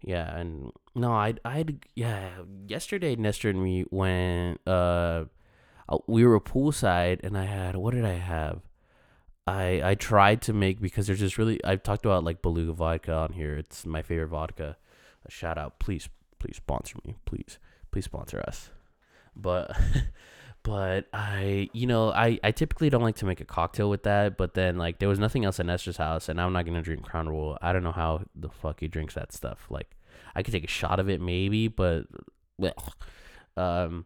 Yeah, 0.02 0.36
and 0.36 0.72
no, 0.94 1.12
I 1.12 1.34
I 1.44 1.64
yeah. 1.94 2.28
Yesterday, 2.66 3.16
Nestor 3.16 3.50
and 3.50 3.62
me 3.62 3.84
went. 3.90 4.60
Uh, 4.66 5.24
uh, 5.88 5.98
we 6.06 6.24
were 6.24 6.40
poolside, 6.40 7.20
and 7.24 7.38
I 7.38 7.44
had 7.44 7.76
what 7.76 7.94
did 7.94 8.04
I 8.04 8.14
have? 8.14 8.60
I 9.46 9.80
I 9.82 9.94
tried 9.94 10.42
to 10.42 10.52
make 10.52 10.80
because 10.80 11.06
there's 11.06 11.20
just 11.20 11.38
really 11.38 11.62
I've 11.64 11.82
talked 11.82 12.04
about 12.04 12.24
like 12.24 12.42
Beluga 12.42 12.72
vodka 12.72 13.12
on 13.14 13.32
here. 13.32 13.56
It's 13.56 13.86
my 13.86 14.02
favorite 14.02 14.28
vodka. 14.28 14.76
A 15.26 15.30
shout 15.30 15.56
out, 15.56 15.78
please, 15.78 16.08
please 16.44 16.56
sponsor 16.56 16.98
me, 17.04 17.14
please, 17.24 17.58
please 17.90 18.04
sponsor 18.04 18.42
us. 18.46 18.70
But 19.34 19.74
but 20.62 21.06
I, 21.12 21.70
you 21.72 21.86
know, 21.86 22.12
I, 22.12 22.38
I 22.44 22.50
typically 22.50 22.90
don't 22.90 23.02
like 23.02 23.16
to 23.16 23.26
make 23.26 23.40
a 23.40 23.46
cocktail 23.46 23.88
with 23.88 24.02
that. 24.02 24.36
But 24.36 24.54
then, 24.54 24.76
like, 24.76 24.98
there 24.98 25.08
was 25.08 25.18
nothing 25.18 25.44
else 25.44 25.58
in 25.58 25.66
Nestor's 25.66 25.96
house, 25.96 26.28
and 26.28 26.40
I'm 26.40 26.52
not 26.52 26.66
gonna 26.66 26.82
drink 26.82 27.02
Crown 27.02 27.28
Royal. 27.28 27.58
I 27.62 27.72
don't 27.72 27.82
know 27.82 27.92
how 27.92 28.22
the 28.34 28.50
fuck 28.50 28.80
he 28.80 28.88
drinks 28.88 29.14
that 29.14 29.32
stuff. 29.32 29.66
Like, 29.70 29.96
I 30.34 30.42
could 30.42 30.52
take 30.52 30.64
a 30.64 30.68
shot 30.68 31.00
of 31.00 31.08
it 31.08 31.20
maybe, 31.20 31.68
but, 31.68 32.06
well, 32.58 32.92
um, 33.56 34.04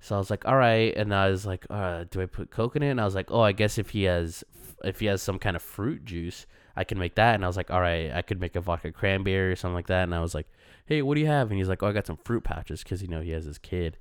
so 0.00 0.16
I 0.16 0.18
was 0.18 0.30
like, 0.30 0.46
all 0.46 0.56
right, 0.56 0.96
and 0.96 1.14
I 1.14 1.30
was 1.30 1.46
like, 1.46 1.66
uh, 1.70 2.04
do 2.10 2.20
I 2.20 2.26
put 2.26 2.50
coconut? 2.50 2.90
And 2.90 3.00
I 3.00 3.04
was 3.04 3.14
like, 3.14 3.30
oh, 3.30 3.40
I 3.40 3.52
guess 3.52 3.78
if 3.78 3.90
he 3.90 4.04
has, 4.04 4.42
if 4.84 5.00
he 5.00 5.06
has 5.06 5.22
some 5.22 5.38
kind 5.38 5.54
of 5.56 5.62
fruit 5.62 6.04
juice, 6.04 6.46
I 6.76 6.84
can 6.84 6.98
make 6.98 7.16
that. 7.16 7.34
And 7.34 7.44
I 7.44 7.48
was 7.48 7.56
like, 7.56 7.70
all 7.70 7.80
right, 7.80 8.12
I 8.12 8.22
could 8.22 8.40
make 8.40 8.54
a 8.56 8.60
vodka 8.60 8.92
cranberry 8.92 9.52
or 9.52 9.56
something 9.56 9.74
like 9.74 9.88
that. 9.88 10.04
And 10.04 10.14
I 10.14 10.20
was 10.20 10.34
like, 10.34 10.46
hey, 10.88 11.02
what 11.02 11.14
do 11.14 11.20
you 11.20 11.26
have? 11.26 11.50
And 11.50 11.58
he's 11.58 11.68
like, 11.68 11.82
oh, 11.82 11.86
I 11.86 11.92
got 11.92 12.06
some 12.06 12.18
fruit 12.24 12.44
pouches 12.44 12.82
because 12.82 13.02
you 13.02 13.08
know 13.08 13.20
he 13.20 13.30
has 13.30 13.44
his 13.44 13.58
kid 13.58 13.98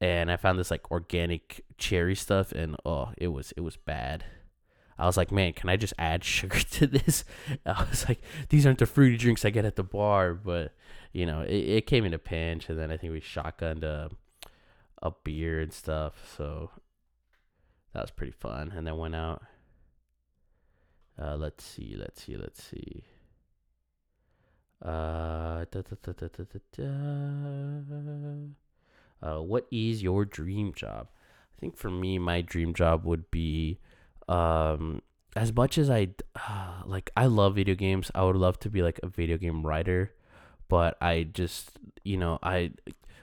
and 0.00 0.30
I 0.30 0.36
found 0.36 0.58
this 0.58 0.70
like 0.70 0.90
organic 0.90 1.64
cherry 1.76 2.14
stuff, 2.14 2.52
and 2.52 2.76
oh, 2.84 3.12
it 3.16 3.28
was 3.28 3.52
it 3.56 3.60
was 3.60 3.76
bad. 3.76 4.24
I 4.98 5.06
was 5.06 5.16
like, 5.16 5.30
man, 5.30 5.52
can 5.52 5.68
I 5.68 5.76
just 5.76 5.94
add 5.98 6.24
sugar 6.24 6.60
to 6.60 6.86
this? 6.86 7.24
I 7.66 7.84
was 7.88 8.08
like, 8.08 8.20
these 8.48 8.66
aren't 8.66 8.78
the 8.78 8.86
fruity 8.86 9.16
drinks 9.16 9.44
I 9.44 9.50
get 9.50 9.64
at 9.64 9.76
the 9.76 9.84
bar, 9.84 10.34
but 10.34 10.74
you 11.12 11.26
know, 11.26 11.40
it, 11.40 11.54
it 11.56 11.86
came 11.86 12.04
in 12.04 12.14
a 12.14 12.18
pinch, 12.18 12.68
and 12.68 12.78
then 12.78 12.90
I 12.90 12.96
think 12.96 13.12
we 13.12 13.20
shotgunned 13.20 13.82
a, 13.82 14.10
a 15.02 15.12
beer 15.24 15.60
and 15.60 15.72
stuff, 15.72 16.14
so 16.36 16.70
that 17.92 18.02
was 18.02 18.10
pretty 18.10 18.32
fun. 18.32 18.72
And 18.76 18.86
then 18.86 18.96
went 18.96 19.16
out. 19.16 19.42
Uh, 21.20 21.36
let's 21.36 21.64
see, 21.64 21.96
let's 21.98 22.22
see, 22.22 22.36
let's 22.36 22.62
see. 22.62 23.04
Uh, 24.84 25.64
da, 25.70 25.82
da, 25.82 26.12
da, 26.12 26.28
uh, 29.20 29.42
what 29.42 29.66
is 29.72 30.02
your 30.02 30.24
dream 30.24 30.72
job? 30.72 31.08
I 31.56 31.60
think 31.60 31.76
for 31.76 31.90
me, 31.90 32.18
my 32.18 32.42
dream 32.42 32.72
job 32.72 33.04
would 33.04 33.30
be, 33.30 33.80
um, 34.28 35.02
as 35.34 35.52
much 35.52 35.78
as 35.78 35.90
I 35.90 36.10
uh, 36.36 36.82
like, 36.86 37.10
I 37.16 37.26
love 37.26 37.56
video 37.56 37.74
games. 37.74 38.10
I 38.14 38.22
would 38.22 38.36
love 38.36 38.60
to 38.60 38.70
be 38.70 38.82
like 38.82 39.00
a 39.02 39.08
video 39.08 39.36
game 39.36 39.66
writer, 39.66 40.14
but 40.68 40.96
I 41.00 41.24
just, 41.24 41.70
you 42.04 42.16
know, 42.16 42.38
I 42.42 42.70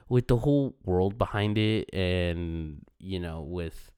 with 0.10 0.28
the 0.28 0.38
whole 0.38 0.76
world 0.84 1.18
behind 1.18 1.58
it, 1.58 1.90
and 1.94 2.82
you 3.00 3.20
know, 3.20 3.42
with 3.42 3.92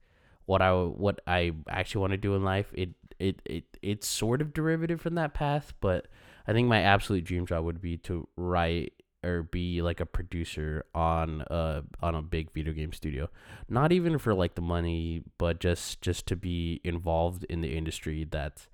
what 0.46 0.62
I 0.62 0.72
what 0.72 1.20
I 1.26 1.52
actually 1.68 2.00
want 2.02 2.12
to 2.12 2.16
do 2.18 2.34
in 2.34 2.44
life, 2.44 2.72
it 2.72 2.90
it 3.18 3.42
it 3.44 3.64
it's 3.82 4.06
sort 4.06 4.40
of 4.40 4.54
derivative 4.54 5.00
from 5.00 5.16
that 5.16 5.34
path, 5.34 5.74
but 5.80 6.06
I 6.48 6.54
think 6.54 6.66
my 6.66 6.80
absolute 6.80 7.24
dream 7.24 7.44
job 7.44 7.64
would 7.64 7.82
be 7.82 7.98
to 7.98 8.26
write 8.34 8.94
or 9.22 9.42
be 9.42 9.82
like 9.82 10.00
a 10.00 10.06
producer 10.06 10.86
on 10.94 11.42
a 11.48 11.82
on 12.00 12.14
a 12.14 12.22
big 12.22 12.52
video 12.52 12.72
game 12.72 12.94
studio. 12.94 13.28
Not 13.68 13.92
even 13.92 14.16
for 14.16 14.32
like 14.32 14.54
the 14.54 14.62
money, 14.62 15.22
but 15.36 15.60
just 15.60 16.00
just 16.00 16.26
to 16.28 16.36
be 16.36 16.80
involved 16.84 17.44
in 17.44 17.60
the 17.60 17.76
industry 17.76 18.26
that 18.30 18.66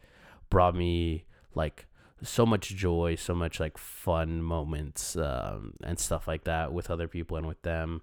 brought 0.50 0.76
me 0.76 1.24
like 1.54 1.86
so 2.22 2.46
much 2.46 2.68
joy, 2.68 3.16
so 3.16 3.34
much 3.34 3.58
like 3.58 3.76
fun 3.76 4.40
moments 4.40 5.16
um, 5.16 5.74
and 5.82 5.98
stuff 5.98 6.28
like 6.28 6.44
that 6.44 6.72
with 6.72 6.90
other 6.90 7.08
people 7.08 7.36
and 7.36 7.46
with 7.46 7.60
them, 7.62 8.02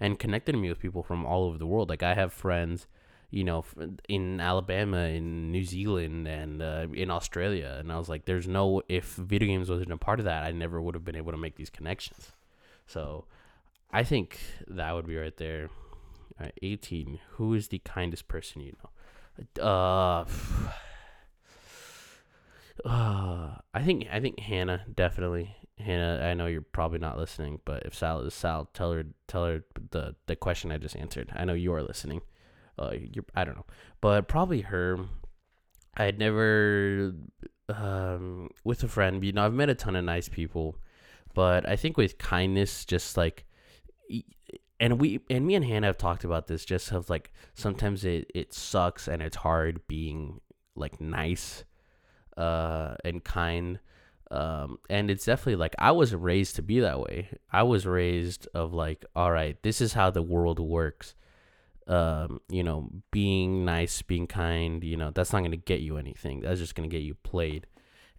and 0.00 0.18
connected 0.18 0.56
me 0.56 0.68
with 0.68 0.80
people 0.80 1.04
from 1.04 1.24
all 1.24 1.44
over 1.44 1.56
the 1.56 1.66
world. 1.66 1.88
Like 1.88 2.02
I 2.02 2.14
have 2.14 2.32
friends 2.32 2.88
you 3.34 3.42
know, 3.42 3.64
in 4.08 4.40
Alabama, 4.40 4.98
in 5.08 5.50
New 5.50 5.64
Zealand, 5.64 6.28
and 6.28 6.62
uh, 6.62 6.86
in 6.94 7.10
Australia. 7.10 7.78
And 7.80 7.90
I 7.90 7.98
was 7.98 8.08
like, 8.08 8.26
there's 8.26 8.46
no, 8.46 8.82
if 8.88 9.06
video 9.14 9.48
games 9.48 9.68
wasn't 9.68 9.90
a 9.90 9.96
part 9.96 10.20
of 10.20 10.26
that, 10.26 10.44
I 10.44 10.52
never 10.52 10.80
would 10.80 10.94
have 10.94 11.04
been 11.04 11.16
able 11.16 11.32
to 11.32 11.38
make 11.38 11.56
these 11.56 11.68
connections. 11.68 12.30
So 12.86 13.24
I 13.90 14.04
think 14.04 14.38
that 14.68 14.92
would 14.94 15.08
be 15.08 15.16
right 15.16 15.36
there. 15.36 15.68
18. 16.62 17.18
Who 17.32 17.54
is 17.54 17.68
the 17.68 17.80
kindest 17.80 18.28
person 18.28 18.60
you 18.60 18.76
know? 18.78 18.90
Uh, 19.60 20.24
uh, 22.88 23.54
I 23.74 23.82
think 23.82 24.06
I 24.12 24.20
think 24.20 24.38
Hannah 24.38 24.84
definitely. 24.94 25.56
Hannah, 25.78 26.24
I 26.24 26.34
know 26.34 26.46
you're 26.46 26.60
probably 26.60 27.00
not 27.00 27.18
listening, 27.18 27.60
but 27.64 27.84
if 27.84 27.96
Sal 27.96 28.20
is 28.20 28.34
Sal, 28.34 28.68
tell 28.74 28.92
her 28.92 29.06
tell 29.26 29.44
her 29.44 29.64
the 29.90 30.14
the 30.26 30.36
question 30.36 30.70
I 30.70 30.78
just 30.78 30.96
answered. 30.96 31.32
I 31.34 31.44
know 31.44 31.54
you 31.54 31.72
are 31.74 31.82
listening 31.82 32.22
uh, 32.78 32.92
you're, 32.92 33.24
I 33.34 33.44
don't 33.44 33.56
know, 33.56 33.66
but 34.00 34.28
probably 34.28 34.62
her. 34.62 34.98
I 35.96 36.04
had 36.04 36.18
never 36.18 37.14
um, 37.68 38.50
with 38.64 38.82
a 38.82 38.88
friend. 38.88 39.24
You 39.24 39.32
know, 39.32 39.46
I've 39.46 39.52
met 39.52 39.70
a 39.70 39.74
ton 39.74 39.96
of 39.96 40.04
nice 40.04 40.28
people, 40.28 40.78
but 41.34 41.68
I 41.68 41.76
think 41.76 41.96
with 41.96 42.18
kindness, 42.18 42.84
just 42.84 43.16
like, 43.16 43.44
and 44.80 45.00
we 45.00 45.20
and 45.30 45.46
me 45.46 45.54
and 45.54 45.64
Hannah 45.64 45.86
have 45.86 45.98
talked 45.98 46.24
about 46.24 46.46
this. 46.46 46.64
Just 46.64 46.90
of 46.92 47.08
like 47.08 47.32
sometimes 47.54 48.04
it 48.04 48.30
it 48.34 48.52
sucks 48.52 49.08
and 49.08 49.22
it's 49.22 49.36
hard 49.36 49.86
being 49.86 50.40
like 50.74 51.00
nice, 51.00 51.64
uh, 52.36 52.96
and 53.04 53.22
kind. 53.22 53.78
Um, 54.30 54.78
and 54.90 55.10
it's 55.10 55.26
definitely 55.26 55.56
like 55.56 55.76
I 55.78 55.92
was 55.92 56.12
raised 56.12 56.56
to 56.56 56.62
be 56.62 56.80
that 56.80 56.98
way. 56.98 57.28
I 57.52 57.62
was 57.62 57.86
raised 57.86 58.48
of 58.52 58.72
like, 58.72 59.04
all 59.14 59.30
right, 59.30 59.62
this 59.62 59.80
is 59.80 59.92
how 59.92 60.10
the 60.10 60.22
world 60.22 60.58
works 60.58 61.14
um, 61.86 62.40
you 62.48 62.62
know, 62.62 62.90
being 63.10 63.64
nice, 63.64 64.02
being 64.02 64.26
kind, 64.26 64.82
you 64.82 64.96
know, 64.96 65.10
that's 65.10 65.32
not 65.32 65.40
going 65.40 65.50
to 65.50 65.56
get 65.56 65.80
you 65.80 65.96
anything. 65.98 66.40
That's 66.40 66.60
just 66.60 66.74
going 66.74 66.88
to 66.88 66.94
get 66.94 67.02
you 67.02 67.14
played. 67.14 67.66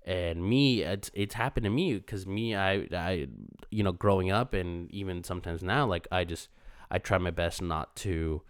And 0.06 0.48
me, 0.48 0.84
it's, 0.84 1.10
it's 1.14 1.34
happened 1.34 1.64
to 1.64 1.70
me 1.72 1.96
because 1.96 2.28
me, 2.28 2.56
I, 2.56 2.88
I, 2.94 3.28
you 3.72 3.84
know, 3.84 3.92
growing 3.92 4.30
up 4.32 4.54
and 4.54 4.92
even 4.92 5.24
sometimes 5.24 5.64
now, 5.64 5.88
like 5.88 6.08
I 6.12 6.26
just, 6.26 6.50
I 6.92 7.00
try 7.00 7.18
my 7.18 7.32
best 7.32 7.62
not 7.62 7.96
to, 7.98 8.44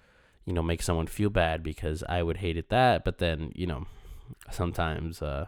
you 0.46 0.54
know, 0.54 0.62
make 0.62 0.82
someone 0.82 1.08
feel 1.08 1.30
bad 1.30 1.64
because 1.64 2.04
I 2.10 2.22
would 2.24 2.38
hate 2.38 2.58
it 2.58 2.70
that. 2.70 3.06
But 3.06 3.20
then, 3.20 3.54
you 3.56 3.68
know, 3.68 3.88
sometimes, 4.52 5.22
uh, 5.22 5.46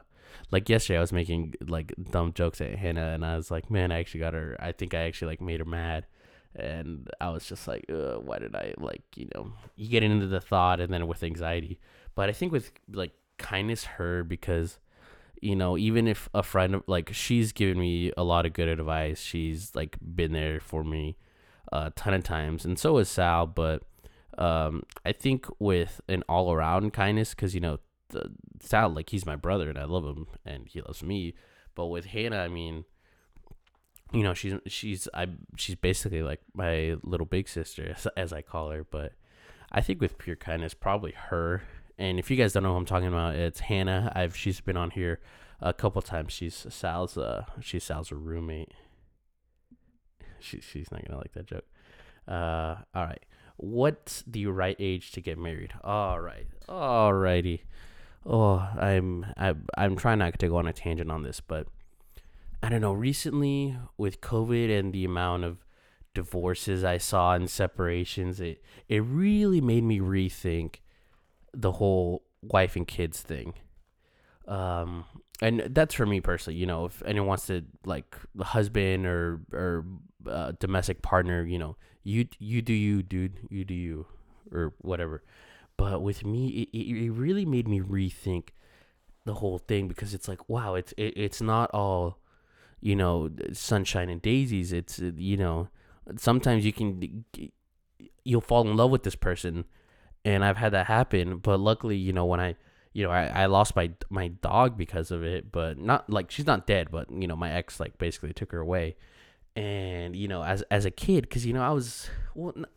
like 0.52 0.70
yesterday, 0.70 0.98
I 0.98 1.02
was 1.02 1.12
making 1.12 1.56
like 1.68 1.94
dumb 2.12 2.32
jokes 2.34 2.62
at 2.62 2.76
Hannah, 2.76 3.10
and 3.14 3.26
I 3.26 3.36
was 3.36 3.52
like, 3.52 3.70
"Man, 3.70 3.92
I 3.92 4.00
actually 4.00 4.22
got 4.22 4.34
her. 4.34 4.56
I 4.60 4.72
think 4.72 4.94
I 4.94 5.00
actually 5.00 5.30
like 5.30 5.42
made 5.42 5.60
her 5.60 5.66
mad." 5.66 6.06
And 6.58 7.10
I 7.22 7.30
was 7.30 7.46
just 7.46 7.68
like, 7.68 7.86
why 7.88 8.40
did 8.40 8.56
I 8.56 8.74
like 8.78 9.04
you 9.16 9.30
know 9.34 9.54
you 9.76 9.90
get 9.90 10.04
into 10.04 10.28
the 10.28 10.42
thought 10.42 10.80
and 10.80 10.92
then 10.92 11.08
with 11.08 11.24
anxiety, 11.24 11.80
but 12.16 12.30
I 12.30 12.34
think 12.34 12.52
with 12.52 12.72
like 12.92 13.14
kindness 13.38 13.84
her 13.84 14.24
because 14.24 14.80
you 15.40 15.56
know 15.56 15.78
even 15.78 16.08
if 16.08 16.28
a 16.34 16.42
friend 16.42 16.82
like 16.88 17.14
she's 17.14 17.52
given 17.52 17.80
me 17.80 18.12
a 18.18 18.24
lot 18.24 18.46
of 18.46 18.54
good 18.54 18.68
advice, 18.68 19.22
she's 19.22 19.76
like 19.76 19.98
been 20.02 20.34
there 20.34 20.60
for 20.60 20.84
me 20.84 21.16
a 21.72 21.92
ton 21.92 22.14
of 22.14 22.24
times, 22.24 22.66
and 22.66 22.80
so 22.80 22.98
is 22.98 23.10
Sal, 23.10 23.46
but 23.46 23.84
um, 24.38 24.84
I 25.06 25.12
think 25.12 25.46
with 25.60 26.02
an 26.08 26.24
all 26.28 26.52
around 26.52 26.94
kindness 26.94 27.32
because 27.32 27.54
you 27.54 27.62
know 27.62 27.80
the, 28.10 28.32
Sal 28.62 28.90
like 28.90 29.10
he's 29.10 29.26
my 29.26 29.36
brother 29.36 29.70
and 29.70 29.78
I 29.78 29.84
love 29.84 30.06
him 30.06 30.28
and 30.44 30.68
he 30.68 30.82
loves 30.82 31.04
me, 31.04 31.36
but 31.76 31.88
with 31.88 32.06
Hannah 32.06 32.40
I 32.40 32.48
mean 32.48 32.86
you 34.14 34.24
know 34.24 34.34
she's 34.34 34.54
she's 34.68 35.08
I 35.14 35.28
she's 35.56 35.76
basically 35.76 36.24
like 36.24 36.42
my 36.54 36.96
little 37.04 37.26
big 37.26 37.50
sister 37.50 37.94
as, 37.96 38.08
as 38.16 38.32
I 38.32 38.42
call 38.42 38.70
her 38.72 38.86
but 38.90 39.14
I 39.72 39.82
think 39.82 40.00
with 40.00 40.18
pure 40.18 40.36
kindness 40.36 40.74
probably 40.74 41.12
her. 41.12 41.64
And 41.98 42.20
if 42.20 42.30
you 42.30 42.38
guys 42.38 42.54
don't 42.54 42.64
know 42.64 42.72
who 42.72 42.78
I'm 42.78 42.86
talking 42.86 43.08
about 43.08 43.36
it's 43.36 43.62
Hannah. 43.62 44.12
I've 44.16 44.36
she's 44.36 44.62
been 44.62 44.78
on 44.78 44.92
here 44.92 45.20
a 45.60 45.74
couple 45.74 46.02
times. 46.02 46.34
She's 46.34 46.66
Sal's 46.70 47.18
uh 47.18 47.46
she's 47.60 47.84
Sal's 47.84 48.12
roommate. 48.12 48.72
She, 50.40 50.62
she's 50.62 50.92
not 50.92 51.06
gonna 51.06 51.20
like 51.20 51.34
that 51.34 51.48
joke. 51.48 51.66
Uh 52.28 52.76
all 52.96 53.06
right. 53.06 53.26
What's 53.58 54.24
the 54.28 54.46
right 54.46 54.76
age 54.80 55.12
to 55.14 55.22
get 55.22 55.38
married? 55.38 55.74
All 55.84 56.20
right. 56.20 56.48
All 56.70 57.14
righty. 57.14 57.64
oh 58.26 58.60
I'm 58.80 59.26
I, 59.36 59.56
I'm 59.78 59.96
trying 59.98 60.20
not 60.20 60.38
to 60.40 60.48
go 60.48 60.58
on 60.58 60.68
a 60.68 60.74
tangent 60.74 61.12
on 61.12 61.24
this 61.24 61.42
but 61.42 61.68
I 62.62 62.70
don't 62.70 62.82
know, 62.82 62.94
recently 62.94 63.78
with 63.98 64.22
COVID 64.22 64.78
and 64.78 64.92
the 64.92 65.06
amount 65.06 65.44
of 65.44 65.66
divorces 66.14 66.84
I 66.84 66.98
saw 66.98 67.34
and 67.34 67.50
separations, 67.50 68.40
it 68.40 68.64
it 68.88 69.04
really 69.04 69.62
made 69.62 69.84
me 69.84 70.00
rethink 70.00 70.78
the 71.54 71.74
whole 71.74 72.24
wife 72.42 72.76
and 72.76 72.88
kids 72.88 73.22
thing. 73.22 73.54
Um, 74.48 75.06
and 75.42 75.70
that's 75.70 75.94
for 75.94 76.06
me 76.06 76.22
personally. 76.22 76.58
You 76.60 76.66
know, 76.66 76.86
if 76.86 77.04
anyone 77.06 77.28
wants 77.28 77.48
to 77.48 77.64
like 77.86 78.16
the 78.34 78.46
husband 78.46 79.06
or 79.06 79.42
or 79.54 79.86
uh, 80.28 80.54
domestic 80.60 81.02
partner, 81.02 81.46
you 81.46 81.60
know, 81.60 81.78
you 82.04 82.28
you 82.40 82.62
do 82.62 82.74
you, 82.74 83.04
dude, 83.04 83.40
you 83.50 83.64
do 83.66 83.76
you, 83.76 84.08
or 84.52 84.74
whatever. 84.80 85.24
But 85.78 86.02
with 86.02 86.26
me, 86.26 86.68
it, 86.74 86.78
it 86.78 87.12
really 87.12 87.46
made 87.46 87.68
me 87.68 87.82
rethink 87.82 88.50
the 89.26 89.36
whole 89.36 89.60
thing 89.60 89.88
because 89.88 90.16
it's 90.16 90.28
like, 90.28 90.50
wow, 90.50 90.74
it's 90.74 90.94
it, 90.98 91.14
it's 91.16 91.42
not 91.42 91.70
all 91.72 92.18
you 92.80 92.96
know 92.96 93.30
sunshine 93.54 94.10
and 94.10 94.22
daisies 94.22 94.72
it's 94.72 95.00
uh, 95.00 95.12
you 95.16 95.38
know 95.38 95.68
sometimes 96.18 96.66
you 96.66 96.74
can 96.74 97.26
you'll 98.24 98.42
fall 98.42 98.68
in 98.68 98.78
love 98.78 98.92
with 98.92 99.04
this 99.04 99.16
person 99.16 99.66
and 100.24 100.46
i've 100.46 100.58
had 100.58 100.72
that 100.74 100.86
happen 100.86 101.38
but 101.38 101.60
luckily 101.60 101.98
you 101.98 102.14
know 102.14 102.26
when 102.26 102.40
i 102.40 102.56
you 102.98 103.04
know 103.04 103.12
I, 103.12 103.28
I 103.28 103.46
lost 103.46 103.76
my 103.76 103.92
my 104.10 104.30
dog 104.30 104.76
because 104.76 105.12
of 105.12 105.24
it 105.24 105.52
but 105.52 105.78
not 105.78 106.10
like 106.10 106.32
she's 106.32 106.48
not 106.48 106.66
dead 106.66 106.90
but 106.90 107.12
you 107.12 107.28
know 107.28 107.36
my 107.36 107.52
ex 107.52 107.80
like 107.80 108.00
basically 108.00 108.34
took 108.34 108.52
her 108.52 108.60
away. 108.60 108.96
And 109.56 110.16
you 110.16 110.28
know 110.28 110.44
as 110.44 110.64
as 110.72 110.86
a 110.86 110.92
kid 110.92 111.22
because 111.22 111.46
you 111.46 111.54
know 111.54 111.62
i 111.62 111.70
was 111.70 112.10
well 112.36 112.54
not, 112.56 112.70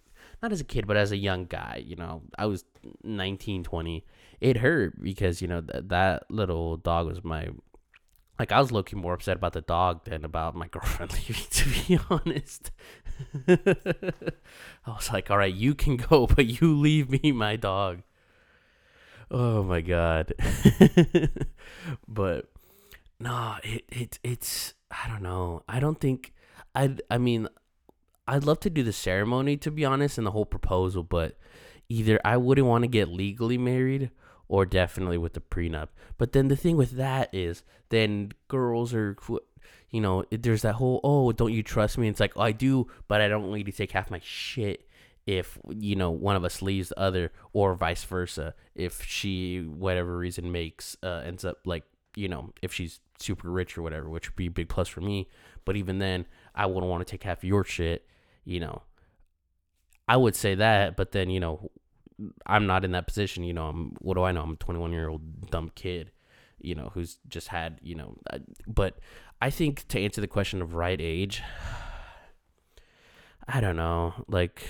not 0.43 0.53
as 0.53 0.61
a 0.61 0.65
kid 0.65 0.87
but 0.87 0.97
as 0.97 1.11
a 1.11 1.17
young 1.17 1.45
guy 1.45 1.83
you 1.85 1.97
know 1.97 2.23
i 2.39 2.47
was 2.47 2.65
19 3.03 3.65
20 3.65 4.05
it 4.41 4.57
hurt 4.59 5.03
because 5.03 5.43
you 5.43 5.49
know 5.49 5.61
th- 5.61 5.85
that 5.89 6.25
little 6.31 6.79
dog 6.79 7.07
was 7.07 7.23
my 7.23 7.49
like 8.41 8.53
I 8.53 8.59
was 8.59 8.73
looking 8.73 8.99
more 8.99 9.13
upset 9.13 9.37
about 9.37 9.53
the 9.53 9.61
dog 9.61 10.07
than 10.07 10.25
about 10.25 10.57
my 10.57 10.67
girlfriend 10.71 11.13
leaving. 11.13 11.45
To 11.51 11.69
be 11.69 11.99
honest, 12.11 12.71
I 14.87 14.91
was 14.91 15.13
like, 15.13 15.31
"All 15.31 15.37
right, 15.37 15.53
you 15.55 15.75
can 15.75 15.99
go, 15.99 16.27
but 16.27 16.47
you 16.47 16.75
leave 16.75 17.11
me 17.11 17.33
my 17.33 17.57
dog." 17.57 18.03
Oh 19.31 19.63
my 19.63 19.83
god! 19.83 20.33
but 22.09 22.51
no, 23.21 23.57
it 23.63 23.85
it 23.93 24.19
it's 24.25 24.73
I 24.91 25.07
don't 25.07 25.23
know. 25.23 25.63
I 25.69 25.79
don't 25.79 26.01
think 26.01 26.33
I 26.75 26.97
I 27.11 27.19
mean 27.19 27.47
I'd 28.27 28.45
love 28.45 28.61
to 28.61 28.71
do 28.71 28.83
the 28.83 28.93
ceremony 28.95 29.59
to 29.59 29.71
be 29.71 29.85
honest 29.85 30.17
and 30.17 30.27
the 30.27 30.31
whole 30.31 30.47
proposal, 30.47 31.03
but 31.03 31.37
either 31.91 32.19
I 32.25 32.39
wouldn't 32.39 32.67
want 32.67 32.85
to 32.85 32.89
get 32.89 33.09
legally 33.09 33.59
married 33.59 34.11
or 34.51 34.67
definitely 34.67 35.17
with 35.17 35.35
the 35.35 35.41
prenup. 35.41 35.89
But 36.19 36.33
then 36.33 36.49
the 36.49 36.57
thing 36.57 36.77
with 36.77 36.91
that 36.93 37.31
is 37.33 37.63
then 37.89 38.33
girls 38.49 38.93
are 38.93 39.17
you 39.91 40.01
know, 40.01 40.25
there's 40.31 40.63
that 40.63 40.75
whole 40.75 41.01
oh, 41.05 41.33
don't 41.33 41.53
you 41.53 41.63
trust 41.63 41.97
me? 41.97 42.09
It's 42.09 42.21
like, 42.21 42.33
oh, 42.37 42.43
I 42.43 42.53
do, 42.53 42.89
but 43.09 43.21
I 43.21 43.29
don't 43.29 43.53
need 43.53 43.67
to 43.67 43.73
take 43.73 43.93
half 43.93 44.11
my 44.11 44.21
shit 44.23 44.87
if 45.27 45.59
you 45.69 45.95
know 45.95 46.11
one 46.11 46.35
of 46.35 46.45
us 46.45 46.63
leaves 46.63 46.89
the 46.89 46.99
other 46.99 47.31
or 47.53 47.75
vice 47.75 48.03
versa 48.05 48.55
if 48.75 49.05
she 49.05 49.61
whatever 49.61 50.17
reason 50.17 50.51
makes 50.51 50.97
uh, 51.03 51.23
ends 51.25 51.45
up 51.45 51.59
like 51.67 51.85
you 52.17 52.27
know 52.27 52.51
if 52.63 52.73
she's 52.73 53.01
super 53.19 53.51
rich 53.51 53.77
or 53.77 53.83
whatever 53.83 54.09
which 54.09 54.29
would 54.31 54.37
be 54.37 54.47
a 54.47 54.51
big 54.51 54.69
plus 54.69 54.89
for 54.89 55.03
me 55.03 55.29
but 55.67 55.77
even 55.77 55.99
then 55.99 56.25
i 56.55 56.65
wouldn't 56.65 56.91
want 56.91 57.07
to 57.07 57.11
take 57.11 57.23
half 57.23 57.45
your 57.45 57.63
shit 57.65 58.07
you 58.45 58.59
know 58.59 58.83
i 60.09 60.17
would 60.17 60.35
say 60.35 60.55
that 60.55 60.97
but 60.97 61.13
then 61.13 61.29
you 61.29 61.39
know 61.39 61.71
i'm 62.47 62.67
not 62.67 62.85
in 62.85 62.93
that 62.93 63.07
position 63.07 63.45
you 63.45 63.53
know 63.53 63.67
i'm 63.67 63.97
what 64.01 64.15
do 64.15 64.23
i 64.23 64.33
know 64.33 64.43
i'm 64.43 64.53
a 64.53 64.57
21 64.57 64.93
year 64.93 65.09
old 65.09 65.51
dumb 65.51 65.71
kid 65.75 66.11
you 66.61 66.75
know 66.75 66.91
who's 66.95 67.19
just 67.29 67.49
had 67.49 67.79
you 67.83 67.95
know 67.95 68.17
but 68.67 68.99
i 69.41 69.51
think 69.51 69.87
to 69.89 70.01
answer 70.01 70.21
the 70.21 70.27
question 70.27 70.61
of 70.61 70.75
right 70.75 71.01
age 71.01 71.43
i 73.49 73.61
don't 73.61 73.77
know 73.77 74.13
like 74.29 74.63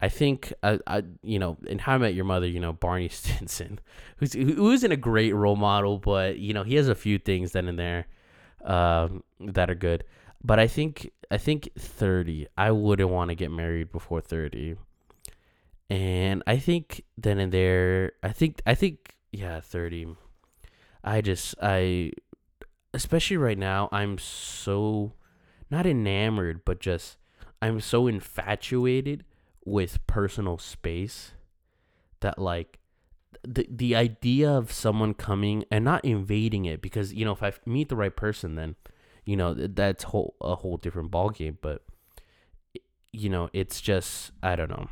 I 0.00 0.08
think 0.08 0.52
I, 0.62 0.78
I 0.86 1.02
you 1.22 1.38
know 1.38 1.56
in 1.66 1.78
How 1.78 1.94
I 1.94 1.98
Met 1.98 2.14
Your 2.14 2.24
Mother, 2.24 2.46
you 2.46 2.60
know 2.60 2.72
Barney 2.72 3.08
Stinson, 3.12 3.80
who's 4.18 4.32
who 4.32 4.70
isn't 4.70 4.92
a 4.92 4.96
great 4.96 5.34
role 5.34 5.56
model, 5.56 5.98
but 5.98 6.38
you 6.38 6.54
know 6.54 6.62
he 6.62 6.76
has 6.76 6.88
a 6.88 6.94
few 6.94 7.18
things 7.18 7.52
then 7.52 7.68
and 7.68 7.78
there, 7.78 8.06
um, 8.64 9.24
that 9.40 9.70
are 9.70 9.74
good. 9.74 10.04
But 10.42 10.60
I 10.60 10.68
think 10.68 11.10
I 11.30 11.38
think 11.38 11.70
thirty, 11.76 12.46
I 12.56 12.70
wouldn't 12.70 13.10
want 13.10 13.30
to 13.30 13.34
get 13.34 13.50
married 13.50 13.90
before 13.90 14.20
thirty, 14.20 14.76
and 15.90 16.42
I 16.46 16.58
think 16.58 17.04
then 17.16 17.38
and 17.38 17.52
there, 17.52 18.12
I 18.22 18.32
think 18.32 18.60
I 18.66 18.74
think 18.74 19.16
yeah 19.32 19.60
thirty, 19.60 20.06
I 21.02 21.20
just 21.20 21.54
I, 21.62 22.12
especially 22.92 23.36
right 23.38 23.58
now, 23.58 23.88
I'm 23.90 24.18
so, 24.18 25.12
not 25.70 25.86
enamored, 25.86 26.64
but 26.64 26.80
just 26.80 27.16
I'm 27.62 27.80
so 27.80 28.06
infatuated 28.06 29.24
with 29.64 30.06
personal 30.06 30.58
space 30.58 31.32
that 32.20 32.38
like 32.38 32.78
the 33.46 33.66
the 33.70 33.94
idea 33.94 34.50
of 34.50 34.72
someone 34.72 35.14
coming 35.14 35.64
and 35.70 35.84
not 35.84 36.04
invading 36.04 36.64
it 36.64 36.80
because 36.80 37.12
you 37.12 37.24
know 37.24 37.32
if 37.32 37.42
I 37.42 37.52
meet 37.66 37.88
the 37.88 37.96
right 37.96 38.14
person 38.14 38.54
then 38.54 38.76
you 39.24 39.36
know 39.36 39.54
that's 39.54 40.04
whole 40.04 40.34
a 40.40 40.56
whole 40.56 40.76
different 40.78 41.10
ball 41.10 41.30
game 41.30 41.58
but 41.60 41.84
you 43.12 43.28
know 43.28 43.50
it's 43.52 43.80
just 43.80 44.32
I 44.42 44.56
don't 44.56 44.70
know 44.70 44.88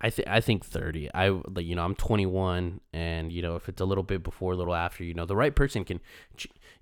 I 0.00 0.10
think 0.10 0.28
I 0.28 0.40
think 0.40 0.64
30 0.64 1.10
I 1.14 1.28
like 1.28 1.64
you 1.64 1.74
know 1.74 1.84
I'm 1.84 1.94
21 1.94 2.80
and 2.92 3.32
you 3.32 3.42
know 3.42 3.56
if 3.56 3.68
it's 3.68 3.80
a 3.80 3.84
little 3.84 4.04
bit 4.04 4.22
before 4.22 4.52
a 4.52 4.56
little 4.56 4.74
after 4.74 5.04
you 5.04 5.14
know 5.14 5.24
the 5.24 5.36
right 5.36 5.54
person 5.54 5.84
can 5.84 6.00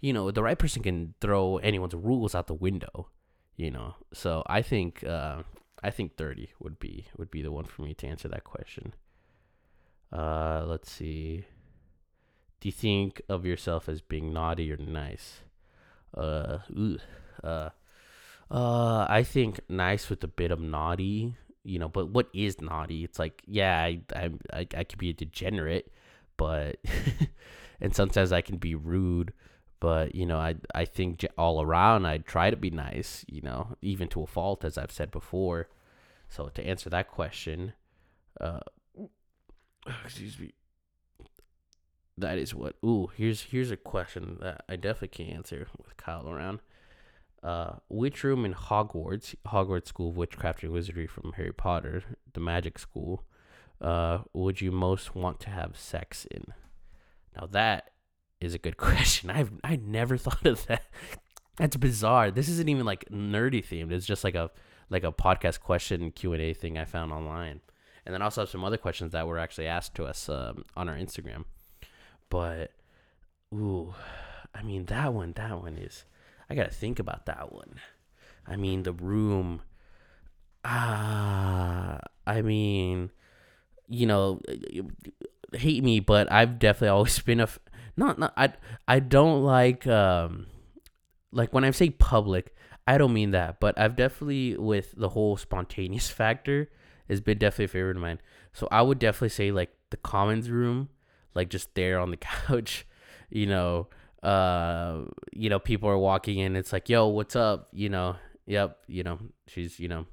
you 0.01 0.13
know 0.13 0.31
the 0.31 0.43
right 0.43 0.59
person 0.59 0.83
can 0.83 1.15
throw 1.21 1.59
anyone's 1.59 1.95
rules 1.95 2.35
out 2.35 2.49
the 2.49 2.55
window 2.55 3.09
you 3.57 3.71
know 3.71 3.95
so 4.13 4.43
I 4.47 4.63
think 4.63 5.05
uh 5.05 5.43
I 5.85 5.91
think 5.91 6.17
30 6.17 6.49
would 6.61 6.79
be 6.79 7.09
would 7.19 7.31
be 7.31 7.43
the 7.43 7.53
one 7.53 7.67
for 7.67 7.83
me 7.83 7.93
to 7.95 8.07
answer 8.07 8.27
that 8.29 8.43
question. 8.43 8.95
Uh, 10.11 10.65
let's 10.67 10.91
see. 10.91 11.45
Do 12.61 12.69
you 12.69 12.73
think 12.73 13.21
of 13.29 13.45
yourself 13.45 13.87
as 13.87 14.01
being 14.01 14.33
naughty 14.33 14.73
or 14.73 14.79
nice? 14.79 15.41
Uh, 16.17 16.59
ooh, 16.71 16.99
uh, 17.43 17.69
uh, 18.51 19.07
I 19.11 19.23
think 19.25 19.61
nice 19.69 20.09
with 20.09 20.25
a 20.25 20.29
bit 20.29 20.51
of 20.51 20.59
naughty. 20.59 21.37
You 21.65 21.79
know, 21.79 21.89
but 21.89 22.11
what 22.11 22.29
is 22.35 22.61
naughty? 22.61 23.05
It's 23.05 23.19
like, 23.19 23.43
yeah, 23.47 23.81
I 23.81 24.01
I 24.15 24.31
I, 24.53 24.67
I 24.77 24.85
could 24.85 24.99
be 24.99 25.11
a 25.11 25.15
degenerate, 25.15 25.91
but 26.37 26.77
and 27.81 27.95
sometimes 27.95 28.33
I 28.33 28.41
can 28.41 28.57
be 28.57 28.75
rude 28.75 29.33
but 29.85 30.15
you 30.15 30.25
know 30.25 30.39
i 30.39 30.55
i 30.75 30.87
think 30.87 31.27
all 31.37 31.61
around 31.61 32.07
i 32.07 32.17
try 32.17 32.49
to 32.49 32.57
be 32.57 32.71
nice 32.71 33.23
you 33.29 33.43
know 33.43 33.77
even 33.83 34.09
to 34.09 34.23
a 34.23 34.27
fault 34.27 34.65
as 34.65 34.79
i've 34.79 34.93
said 34.93 35.11
before. 35.11 35.69
So 36.31 36.49
to 36.49 36.67
answer 36.67 36.89
that 36.89 37.09
question 37.11 37.75
uh 38.41 38.61
excuse 40.05 40.39
me. 40.39 40.55
That 42.17 42.39
is 42.39 42.55
what 42.55 42.77
ooh 42.85 43.11
here's 43.15 43.43
here's 43.43 43.71
a 43.71 43.77
question 43.77 44.39
that 44.41 44.65
i 44.69 44.77
definitely 44.77 45.09
can't 45.09 45.37
answer 45.37 45.67
with 45.77 45.97
kyle 45.97 46.31
around 46.31 46.61
uh, 47.45 47.75
which 47.89 48.25
room 48.25 48.47
in 48.47 48.55
Hogwarts, 48.55 49.35
Hogwarts 49.47 49.89
School 49.89 50.09
of 50.09 50.17
Witchcraft 50.17 50.63
and 50.63 50.73
Wizardry 50.73 51.07
from 51.07 51.35
Harry 51.35 51.53
Potter, 51.53 52.03
the 52.33 52.41
magic 52.41 52.79
school, 52.79 53.23
uh, 53.83 54.21
would 54.33 54.63
you 54.63 54.73
most 54.73 55.15
want 55.15 55.41
to 55.41 55.51
have 55.51 55.79
sex 55.79 56.27
in? 56.31 56.47
Now 57.37 57.47
that 57.51 57.91
is 58.41 58.55
a 58.55 58.59
good 58.59 58.77
question. 58.79 59.29
I've 59.29 59.53
I 59.63 59.77
never 59.77 60.17
thought 60.17 60.47
of 60.47 60.67
that. 60.67 60.85
That's 61.59 61.77
bizarre. 61.77 62.31
This 62.31 62.49
isn't 62.49 62.69
even 62.69 62.87
like 62.87 63.05
nerdy 63.11 63.65
themed. 63.65 63.93
It's 63.93 64.07
just 64.07 64.25
like 64.25 64.35
a 64.35 64.51
like 64.89 65.05
a 65.05 65.13
podcast 65.13 65.61
question 65.61 66.13
Q 66.13 66.33
and 66.33 66.43
A 66.43 66.55
thing 66.55 66.79
I 66.79 66.87
found 66.87 67.13
online, 67.13 67.61
and 68.07 68.15
then 68.15 68.23
also 68.23 68.41
have 68.41 68.49
some 68.49 68.65
other 68.65 68.79
questions 68.79 69.13
that 69.13 69.27
were 69.27 69.39
actually 69.39 69.67
asked 69.67 69.95
to 69.97 70.07
us 70.07 70.31
um, 70.31 70.65
on 70.79 70.89
our 70.89 70.97
Instagram. 70.97 71.45
But 72.31 72.71
ooh, 73.55 73.95
I 74.55 74.63
mean 74.63 74.87
that 74.87 75.13
one. 75.13 75.35
That 75.35 75.61
one 75.61 75.77
is. 75.77 76.07
I 76.49 76.55
gotta 76.55 76.71
think 76.71 76.99
about 76.99 77.27
that 77.27 77.53
one. 77.53 77.81
I 78.47 78.57
mean 78.57 78.83
the 78.83 78.93
room. 78.93 79.63
Ah, 80.65 82.01
I 82.27 82.43
mean, 82.43 83.11
you 83.89 84.07
know, 84.07 84.41
hate 85.53 85.85
me, 85.85 86.01
but 86.01 86.31
I've 86.33 86.59
definitely 86.59 86.89
always 86.89 87.19
been 87.21 87.41
a 87.41 87.49
not 87.97 88.19
not 88.19 88.33
I 88.37 88.53
I 88.89 89.01
don't 89.01 89.43
like 89.43 89.87
um 89.87 90.47
like 91.33 91.53
when 91.53 91.65
I 91.65 91.71
say 91.73 91.91
public, 91.91 92.55
I 92.87 92.99
don't 92.99 93.13
mean 93.13 93.33
that, 93.33 93.61
but 93.61 93.79
I've 93.79 93.97
definitely 93.97 94.57
with 94.57 94.95
the 94.97 95.11
whole 95.11 95.37
spontaneous 95.37 96.09
factor 96.21 96.71
has 97.09 97.21
been 97.21 97.39
definitely 97.39 97.67
a 97.67 97.69
favorite 97.69 97.97
of 97.97 98.03
mine. 98.03 98.21
So 98.53 98.69
I 98.71 98.83
would 98.83 98.99
definitely 98.99 99.29
say 99.31 99.51
like 99.51 99.75
the 99.91 99.97
commons 99.97 100.51
room, 100.51 100.89
like 101.35 101.51
just 101.51 101.75
there 101.75 101.99
on 101.99 102.11
the 102.11 102.17
couch, 102.49 102.87
you 103.31 103.47
know, 103.47 103.89
uh, 104.25 105.03
you 105.33 105.51
know, 105.51 105.59
people 105.59 105.89
are 105.89 105.99
walking 105.99 106.39
in. 106.39 106.57
It's 106.57 106.73
like, 106.73 106.89
yo, 106.89 107.09
what's 107.09 107.37
up? 107.37 107.69
You 107.73 107.89
know, 107.89 108.17
yep, 108.47 108.79
you 108.87 109.03
know, 109.03 109.19
she's, 109.47 109.79
you 109.79 109.89
know, 109.89 110.07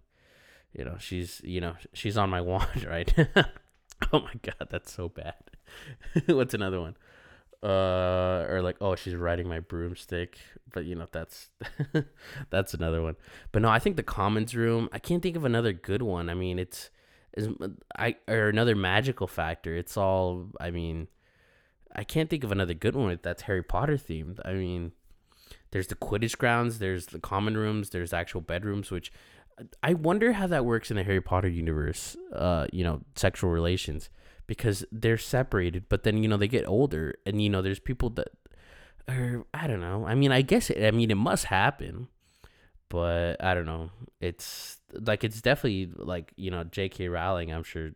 you 0.74 0.86
know, 0.86 0.97
she's, 1.00 1.41
you 1.43 1.62
know, 1.62 1.76
she's 1.93 2.17
on 2.17 2.30
my 2.30 2.41
wand, 2.50 2.86
right? 2.88 3.13
oh 4.13 4.19
my 4.19 4.34
god, 4.41 4.67
that's 4.69 4.91
so 4.91 5.10
bad. 5.10 5.36
what's 6.28 6.54
another 6.54 6.82
one? 6.82 6.95
uh 7.63 8.47
or 8.50 8.60
like 8.63 8.76
oh 8.82 8.95
she's 8.95 9.13
riding 9.13 9.47
my 9.47 9.60
broomstick 9.60 10.39
but 10.74 10.84
you 10.84 10.95
know 10.95 11.08
that's 11.12 11.50
that's 12.50 12.74
another 12.74 13.04
one 13.04 13.15
but 13.52 13.62
no 13.62 13.69
i 13.69 13.78
think 13.78 13.97
the 13.97 14.04
commons 14.04 14.56
room 14.56 14.89
i 14.91 14.97
can't 14.97 15.21
think 15.21 15.36
of 15.36 15.45
another 15.45 15.71
good 15.71 16.02
one 16.02 16.28
i 16.28 16.34
mean 16.34 16.58
it's 16.58 16.89
is 17.38 17.50
i 18.00 18.15
or 18.28 18.50
another 18.50 18.76
magical 18.76 19.28
factor 19.28 19.76
it's 19.76 19.95
all 19.95 20.47
i 20.60 20.71
mean 20.71 21.08
i 21.95 22.04
can't 22.04 22.30
think 22.30 22.43
of 22.43 22.51
another 22.51 22.73
good 22.73 22.95
one 22.95 23.17
that's 23.21 23.43
harry 23.43 23.63
potter 23.63 23.97
themed 23.97 24.39
i 24.45 24.54
mean 24.54 24.91
there's 25.71 25.88
the 25.88 25.95
quidditch 25.95 26.38
grounds 26.38 26.80
there's 26.80 27.08
the 27.08 27.19
common 27.19 27.58
rooms 27.58 27.89
there's 27.89 28.13
actual 28.13 28.41
bedrooms 28.41 28.91
which 28.91 29.12
i 29.84 29.93
wonder 29.93 30.34
how 30.34 30.47
that 30.47 30.65
works 30.65 30.89
in 30.89 30.97
the 30.97 31.04
harry 31.04 31.21
potter 31.21 31.49
universe 31.49 32.15
uh 32.34 32.65
you 32.71 32.84
know 32.84 33.01
sexual 33.15 33.49
relations 33.49 34.10
because 34.51 34.84
they're 34.91 35.17
separated, 35.17 35.86
but 35.88 36.04
then 36.04 36.21
you 36.21 36.27
know 36.27 36.36
they 36.36 36.49
get 36.49 36.67
older, 36.67 37.15
and 37.25 37.41
you 37.41 37.49
know 37.49 37.62
there's 37.62 37.80
people 37.80 38.10
that 38.10 38.27
are 39.08 39.45
I 39.54 39.65
don't 39.65 39.80
know. 39.80 40.06
I 40.06 40.13
mean, 40.13 40.34
I 40.34 40.41
guess 40.41 40.69
it. 40.69 40.86
I 40.86 40.91
mean, 40.91 41.10
it 41.10 41.15
must 41.15 41.45
happen, 41.45 42.10
but 42.89 43.41
I 43.41 43.54
don't 43.54 43.65
know. 43.65 43.91
It's 44.19 44.82
like 44.91 45.23
it's 45.23 45.41
definitely 45.41 45.93
like 45.95 46.34
you 46.36 46.51
know 46.51 46.65
J.K. 46.65 47.08
Rowling. 47.08 47.54
I'm 47.54 47.63
sure, 47.63 47.91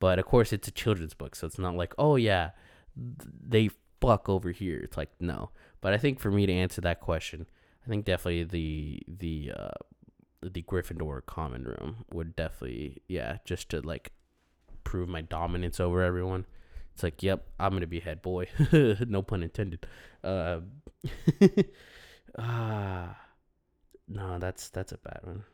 but 0.00 0.18
of 0.18 0.24
course 0.24 0.54
it's 0.54 0.66
a 0.66 0.70
children's 0.70 1.12
book, 1.12 1.36
so 1.36 1.46
it's 1.46 1.58
not 1.58 1.76
like 1.76 1.92
oh 1.98 2.16
yeah, 2.16 2.52
they 2.96 3.70
fuck 4.00 4.28
over 4.28 4.50
here. 4.50 4.80
It's 4.82 4.96
like 4.96 5.10
no. 5.20 5.50
But 5.80 5.92
I 5.92 5.98
think 5.98 6.20
for 6.20 6.30
me 6.30 6.46
to 6.46 6.52
answer 6.52 6.80
that 6.82 7.00
question, 7.00 7.46
I 7.84 7.88
think 7.88 8.04
definitely 8.04 8.44
the 8.44 9.02
the 9.08 9.52
uh, 9.56 9.70
the 10.42 10.62
Gryffindor 10.62 11.24
common 11.26 11.64
room 11.64 12.04
would 12.12 12.36
definitely 12.36 13.02
yeah 13.08 13.38
just 13.44 13.70
to 13.70 13.80
like 13.80 14.12
prove 14.84 15.08
my 15.08 15.22
dominance 15.22 15.80
over 15.80 16.02
everyone. 16.02 16.46
It's 16.94 17.02
like, 17.02 17.22
yep, 17.22 17.46
I'm 17.58 17.72
gonna 17.72 17.86
be 17.86 18.00
head 18.00 18.22
boy. 18.22 18.48
no 18.72 19.22
pun 19.22 19.42
intended. 19.42 19.86
Uh, 20.22 20.60
ah, 22.38 23.16
no, 24.08 24.38
that's 24.38 24.68
that's 24.68 24.92
a 24.92 24.98
bad 24.98 25.20
one. 25.22 25.44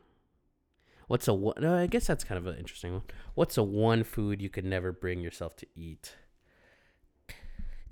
What's 1.07 1.27
a 1.27 1.33
one? 1.33 1.63
Uh, 1.63 1.75
I 1.75 1.87
guess 1.87 2.07
that's 2.07 2.23
kind 2.23 2.37
of 2.37 2.45
an 2.45 2.57
interesting 2.57 2.93
one. 2.93 3.03
What's 3.33 3.57
a 3.57 3.63
one 3.63 4.03
food 4.03 4.41
you 4.41 4.49
could 4.49 4.65
never 4.65 4.91
bring 4.91 5.21
yourself 5.21 5.55
to 5.57 5.67
eat? 5.75 6.15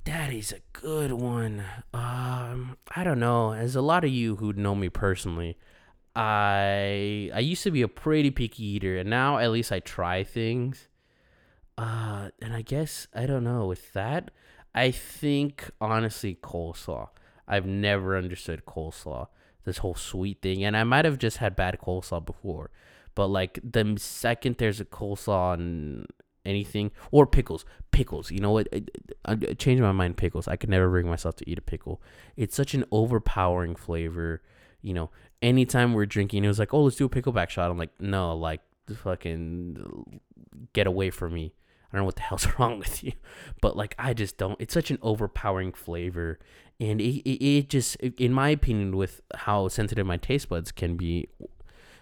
Daddy's 0.08 0.54
a 0.54 0.62
good 0.72 1.12
one. 1.12 1.66
Um, 1.94 2.78
I 2.96 3.04
don't 3.04 3.20
know. 3.20 3.52
As 3.52 3.76
a 3.76 3.82
lot 3.82 4.06
of 4.06 4.10
you 4.10 4.38
who 4.38 4.54
know 4.54 4.74
me 4.74 4.88
personally, 4.88 5.58
I 6.16 7.30
I 7.34 7.40
used 7.40 7.64
to 7.64 7.72
be 7.72 7.82
a 7.82 7.90
pretty 7.90 8.32
picky 8.32 8.64
eater, 8.64 8.98
and 8.98 9.10
now 9.10 9.38
at 9.38 9.52
least 9.52 9.70
I 9.70 9.82
try 9.82 10.24
things. 10.24 10.88
Uh, 11.78 12.30
and 12.42 12.54
I 12.54 12.62
guess 12.62 13.10
I 13.14 13.26
don't 13.26 13.44
know 13.44 13.66
with 13.66 13.92
that. 13.92 14.32
I 14.74 14.92
think 14.92 15.70
honestly, 15.82 16.38
coleslaw. 16.42 17.10
I've 17.46 17.66
never 17.66 18.18
understood 18.18 18.64
coleslaw, 18.66 19.28
this 19.66 19.80
whole 19.80 19.96
sweet 19.96 20.42
thing, 20.42 20.64
and 20.64 20.78
I 20.78 20.86
might 20.86 21.04
have 21.04 21.18
just 21.18 21.40
had 21.40 21.54
bad 21.54 21.80
coleslaw 21.86 22.26
before, 22.26 22.72
but 23.14 23.28
like 23.28 23.60
the 23.62 23.96
second 23.98 24.56
there's 24.56 24.80
a 24.80 24.86
coleslaw 24.86 25.52
on 25.52 26.06
anything 26.48 26.92
or 27.12 27.28
pickles, 27.28 27.66
pickles. 27.92 28.32
You 28.32 28.40
know 28.40 28.52
what? 28.52 28.68
I, 29.26 29.36
changed 29.36 29.84
my 29.84 29.92
mind. 29.92 30.18
Pickles. 30.18 30.48
I 30.48 30.56
could 30.56 30.70
never 30.70 30.90
bring 30.90 31.08
myself 31.08 31.36
to 31.38 31.50
eat 31.50 31.58
a 31.58 31.62
pickle. 31.62 32.02
It's 32.36 32.56
such 32.56 32.74
an 32.74 32.86
overpowering 32.92 33.76
flavor. 33.76 34.42
You 34.82 34.94
know, 34.94 35.12
anytime 35.42 35.94
we're 35.94 36.06
drinking, 36.06 36.44
it 36.44 36.48
was 36.48 36.60
like, 36.60 36.74
oh, 36.74 36.84
let's 36.84 36.96
do 36.96 37.06
a 37.06 37.10
pickleback 37.10 37.50
shot. 37.50 37.70
I'm 37.70 37.78
like, 37.78 38.00
no, 38.00 38.36
like, 38.36 38.62
fucking 38.96 40.22
get 40.74 40.88
away 40.88 41.10
from 41.10 41.34
me. 41.34 41.54
I 41.92 41.96
don't 41.96 42.02
know 42.02 42.06
what 42.06 42.16
the 42.16 42.22
hell's 42.24 42.48
wrong 42.60 42.80
with 42.80 43.04
you, 43.04 43.14
but 43.62 43.78
like 43.78 43.96
I 43.98 44.14
just 44.14 44.38
don't. 44.38 44.60
It's 44.60 44.74
such 44.74 44.92
an 44.92 45.00
overpowering 45.02 45.74
flavor, 45.74 46.40
and 46.80 47.00
it, 47.02 47.22
it, 47.30 47.44
it 47.44 47.70
just, 47.70 47.96
in 47.98 48.34
my 48.34 48.50
opinion, 48.50 48.96
with 48.96 49.22
how 49.34 49.68
sensitive 49.68 50.06
my 50.06 50.18
taste 50.18 50.50
buds 50.50 50.72
can 50.72 50.98
be, 50.98 51.30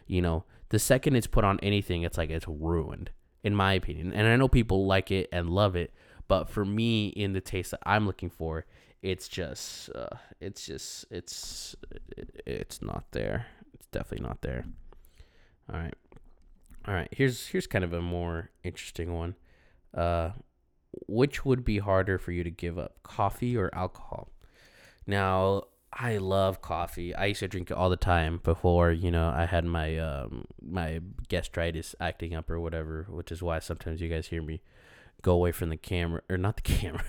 you 0.08 0.22
know, 0.22 0.44
the 0.70 0.80
second 0.80 1.16
it's 1.16 1.28
put 1.28 1.44
on 1.44 1.60
anything, 1.62 2.04
it's 2.04 2.18
like 2.18 2.30
it's 2.30 2.48
ruined, 2.48 3.12
in 3.46 3.56
my 3.56 3.74
opinion. 3.74 4.12
And 4.12 4.28
I 4.28 4.36
know 4.36 4.48
people 4.48 4.88
like 4.88 5.12
it 5.12 5.30
and 5.32 5.50
love 5.52 5.76
it, 5.76 5.94
but 6.28 6.50
for 6.50 6.66
me, 6.66 7.10
in 7.10 7.34
the 7.34 7.40
taste 7.40 7.72
that 7.72 7.80
I'm 7.86 8.08
looking 8.08 8.32
for, 8.32 8.66
it's 9.04 9.28
just, 9.28 9.92
uh, 9.94 10.18
it's 10.42 10.66
just, 10.66 11.06
it's, 11.12 11.76
it's 12.46 12.82
not 12.82 13.06
there. 13.12 13.46
It's 13.76 13.86
definitely 13.92 14.28
not 14.28 14.42
there. 14.42 14.66
All 15.72 15.80
right, 15.80 15.94
all 16.88 16.94
right. 16.94 17.08
Here's 17.12 17.48
here's 17.48 17.68
kind 17.68 17.84
of 17.84 17.94
a 17.94 18.02
more 18.02 18.50
interesting 18.64 19.14
one. 19.14 19.36
Uh, 19.94 20.32
which 21.08 21.46
would 21.46 21.64
be 21.64 21.80
harder 21.80 22.18
for 22.18 22.32
you 22.32 22.44
to 22.44 22.52
give 22.52 22.80
up, 22.80 23.02
coffee 23.04 23.56
or 23.58 23.70
alcohol? 23.74 24.30
Now, 25.08 25.64
I 25.96 26.18
love 26.18 26.62
coffee. 26.62 27.16
I 27.16 27.28
used 27.28 27.40
to 27.40 27.48
drink 27.48 27.72
it 27.72 27.78
all 27.78 27.90
the 27.90 27.96
time 27.96 28.42
before, 28.44 28.92
you 28.92 29.10
know, 29.12 29.30
I 29.30 29.46
had 29.46 29.64
my 29.66 29.98
um 29.98 30.46
my 30.62 31.00
gastritis 31.30 31.96
acting 32.02 32.36
up 32.36 32.50
or 32.50 32.60
whatever, 32.60 33.08
which 33.10 33.32
is 33.32 33.42
why 33.42 33.60
sometimes 33.60 34.02
you 34.02 34.10
guys 34.10 34.28
hear 34.28 34.42
me 34.42 34.62
go 35.22 35.32
away 35.34 35.52
from 35.52 35.70
the 35.70 35.78
camera 35.78 36.22
or 36.30 36.38
not 36.38 36.58
the 36.58 36.62
camera, 36.74 37.06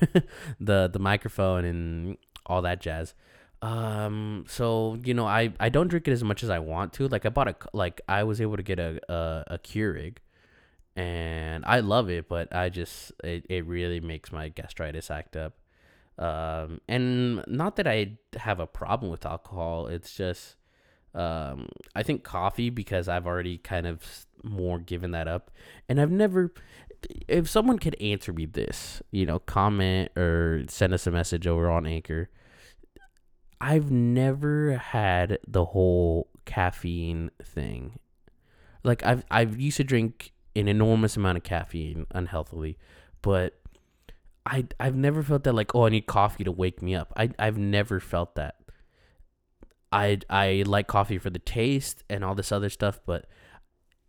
the 0.61 0.89
the 0.93 1.01
microphone 1.01 1.65
and 1.65 2.17
all 2.47 2.63
that 2.63 2.81
jazz. 2.81 3.15
Um 3.61 4.45
so, 4.47 4.99
you 5.03 5.15
know, 5.15 5.27
I 5.27 5.53
I 5.59 5.69
don't 5.69 5.89
drink 5.89 6.07
it 6.07 6.13
as 6.13 6.23
much 6.23 6.45
as 6.45 6.51
I 6.51 6.61
want 6.61 6.93
to. 6.95 7.09
Like 7.09 7.27
I 7.27 7.31
bought 7.31 7.49
a 7.49 7.57
like 7.73 8.01
I 8.09 8.23
was 8.23 8.41
able 8.41 8.57
to 8.57 8.63
get 8.63 8.79
a 8.79 9.01
a, 9.13 9.55
a 9.55 9.59
Keurig 9.59 10.19
and 10.95 11.65
I 11.67 11.81
love 11.81 12.09
it, 12.09 12.29
but 12.29 12.55
I 12.55 12.69
just 12.69 13.13
it, 13.25 13.47
it 13.49 13.67
really 13.67 13.99
makes 14.01 14.31
my 14.31 14.49
gastritis 14.49 15.11
act 15.11 15.37
up. 15.37 15.55
Um, 16.19 16.81
and 16.89 17.45
not 17.47 17.77
that 17.77 17.87
I 17.87 18.13
have 18.37 18.61
a 18.61 18.67
problem 18.67 19.11
with 19.11 19.27
alcohol, 19.27 19.87
it's 19.87 20.17
just 20.17 20.57
um, 21.15 21.69
I 21.95 22.03
think 22.03 22.25
coffee 22.25 22.71
because 22.71 23.09
I've 23.09 23.27
already 23.27 23.59
kind 23.59 23.87
of 23.87 24.27
more 24.43 24.79
given 24.79 25.13
that 25.13 25.29
up, 25.29 25.51
and 25.89 26.01
I've 26.01 26.11
never. 26.11 26.53
If 27.29 27.49
someone 27.49 27.79
could 27.79 28.01
answer 28.01 28.33
me 28.33 28.47
this, 28.47 29.03
you 29.11 29.27
know, 29.27 29.39
comment 29.39 30.11
or 30.17 30.65
send 30.69 30.95
us 30.95 31.07
a 31.07 31.11
message 31.11 31.47
over 31.47 31.71
on 31.71 31.87
Anchor. 31.87 32.31
I've 33.61 33.91
never 33.91 34.77
had 34.77 35.39
the 35.47 35.65
whole 35.67 36.29
caffeine 36.45 37.31
thing. 37.43 37.99
Like 38.85 39.05
I've 39.05 39.25
I've 39.31 39.59
used 39.59 39.79
to 39.79 39.85
drink 39.85 40.33
an 40.55 40.69
enormous 40.69 41.17
amount 41.17 41.39
of 41.39 41.45
caffeine 41.45 42.07
unhealthily, 42.13 42.79
but 43.23 43.61
I 44.47 44.67
I've 44.79 44.95
never 44.95 45.23
felt 45.23 45.45
that 45.45 45.55
like 45.55 45.75
oh 45.75 45.87
I 45.87 45.91
need 45.91 46.07
coffee 46.07 46.45
to 46.45 46.53
wake 46.53 46.81
me 46.81 46.95
up. 46.95 47.13
I 47.17 47.31
I've 47.39 47.59
never 47.59 48.01
felt 48.01 48.37
that. 48.37 48.57
I 49.93 50.21
I 50.31 50.63
like 50.67 50.87
coffee 50.87 51.19
for 51.19 51.31
the 51.31 51.39
taste 51.39 52.05
and 52.09 52.25
all 52.25 52.35
this 52.35 52.53
other 52.53 52.71
stuff, 52.71 53.01
but 53.05 53.27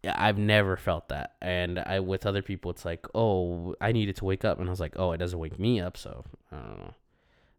I've 0.08 0.38
never 0.38 0.78
felt 0.78 1.10
that. 1.10 1.36
And 1.42 1.80
I 1.80 2.00
with 2.00 2.26
other 2.26 2.42
people 2.42 2.72
it's 2.72 2.86
like, 2.86 3.06
"Oh, 3.16 3.76
I 3.82 3.92
needed 3.92 4.16
to 4.18 4.26
wake 4.26 4.46
up." 4.46 4.60
And 4.60 4.70
I 4.70 4.72
was 4.72 4.80
like, 4.80 4.94
"Oh, 4.98 5.12
it 5.12 5.18
doesn't 5.18 5.40
wake 5.40 5.60
me 5.60 5.80
up." 5.82 5.98
So, 5.98 6.24
I 6.52 6.56
don't 6.56 6.78
know. 6.80 6.94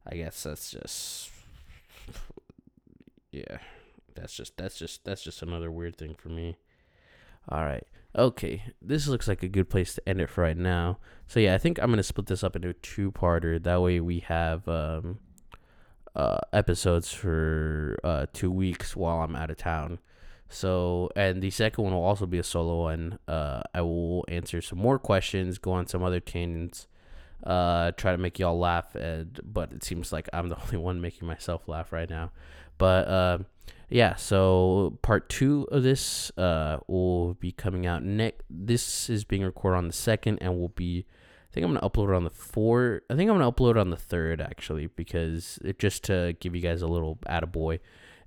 I 0.07 0.17
guess 0.17 0.43
that's 0.43 0.71
just 0.71 1.31
yeah. 3.33 3.59
That's 4.15 4.35
just 4.35 4.57
that's 4.57 4.79
just 4.79 5.05
that's 5.05 5.23
just 5.23 5.43
another 5.43 5.71
weird 5.71 5.97
thing 5.97 6.15
for 6.15 6.29
me. 6.29 6.57
All 7.49 7.65
right. 7.65 7.85
Okay, 8.17 8.65
this 8.83 9.07
looks 9.07 9.29
like 9.29 9.43
a 9.43 9.49
good 9.49 9.71
place 9.71 9.95
to 9.95 10.09
end 10.09 10.21
it 10.21 10.29
for 10.29 10.43
right 10.43 10.57
now. 10.57 10.99
So 11.27 11.41
yeah, 11.41 11.55
I 11.55 11.59
think 11.59 11.79
I'm 11.79 11.91
gonna 11.91 12.03
split 12.03 12.27
this 12.27 12.43
up 12.43 12.57
into 12.57 12.71
a 12.71 12.75
two-parter. 12.75 13.63
That 13.63 13.83
way 13.83 14.01
we 14.01 14.21
have 14.21 14.67
um, 14.67 15.19
uh, 16.17 16.39
episodes 16.53 17.13
for 17.13 17.99
uh, 18.03 18.27
two 18.33 18.51
weeks 18.51 18.97
while 18.97 19.21
I'm 19.21 19.37
out 19.37 19.51
of 19.51 19.57
town. 19.57 19.99
So 20.49 21.11
and 21.15 21.43
the 21.43 21.51
second 21.51 21.85
one 21.85 21.93
will 21.93 22.03
also 22.03 22.27
be 22.27 22.39
a 22.39 22.43
solo 22.43 22.83
one. 22.83 23.19
Uh, 23.29 23.63
I 23.75 23.83
will 23.83 24.25
answer 24.29 24.61
some 24.63 24.79
more 24.79 24.99
questions, 24.99 25.59
go 25.59 25.73
on 25.73 25.87
some 25.87 26.03
other 26.03 26.21
tangents, 26.21 26.87
uh, 27.45 27.93
try 27.93 28.13
to 28.13 28.19
make 28.19 28.39
y'all 28.39 28.59
laugh. 28.59 28.95
And 28.95 29.39
but 29.45 29.73
it 29.73 29.85
seems 29.85 30.13
like 30.13 30.29
I'm 30.33 30.49
the 30.49 30.61
only 30.63 30.79
one 30.79 31.01
making 31.01 31.29
myself 31.29 31.69
laugh 31.69 31.93
right 31.93 32.09
now. 32.09 32.33
But 32.79 33.09
uh, 33.09 33.39
yeah, 33.89 34.17
so 34.17 34.99
part 35.03 35.29
two 35.29 35.67
of 35.71 35.83
this 35.83 36.31
uh, 36.37 36.79
will 36.87 37.35
be 37.35 37.53
coming 37.53 37.87
out 37.87 38.03
next. 38.03 38.43
This 38.51 39.09
is 39.09 39.25
being 39.25 39.43
recorded 39.43 39.79
on 39.79 39.87
the 39.87 39.93
second, 39.95 40.39
and 40.41 40.59
will 40.59 40.69
be. 40.69 41.07
I 41.51 41.55
think 41.55 41.65
I'm 41.65 41.73
gonna 41.73 41.89
upload 41.89 42.11
it 42.11 42.15
on 42.15 42.25
the 42.25 42.31
four. 42.31 43.01
I 43.09 43.17
think 43.17 43.31
I'm 43.31 43.39
gonna 43.39 43.51
upload 43.51 43.73
it 43.73 43.79
on 43.79 43.91
the 43.91 43.97
third 43.97 44.41
actually, 44.41 44.89
because 44.89 45.59
it 45.65 45.79
just 45.79 46.05
to 46.05 46.37
give 46.41 46.55
you 46.55 46.61
guys 46.61 46.83
a 46.83 46.87
little 46.87 47.19
attaboy. 47.27 47.81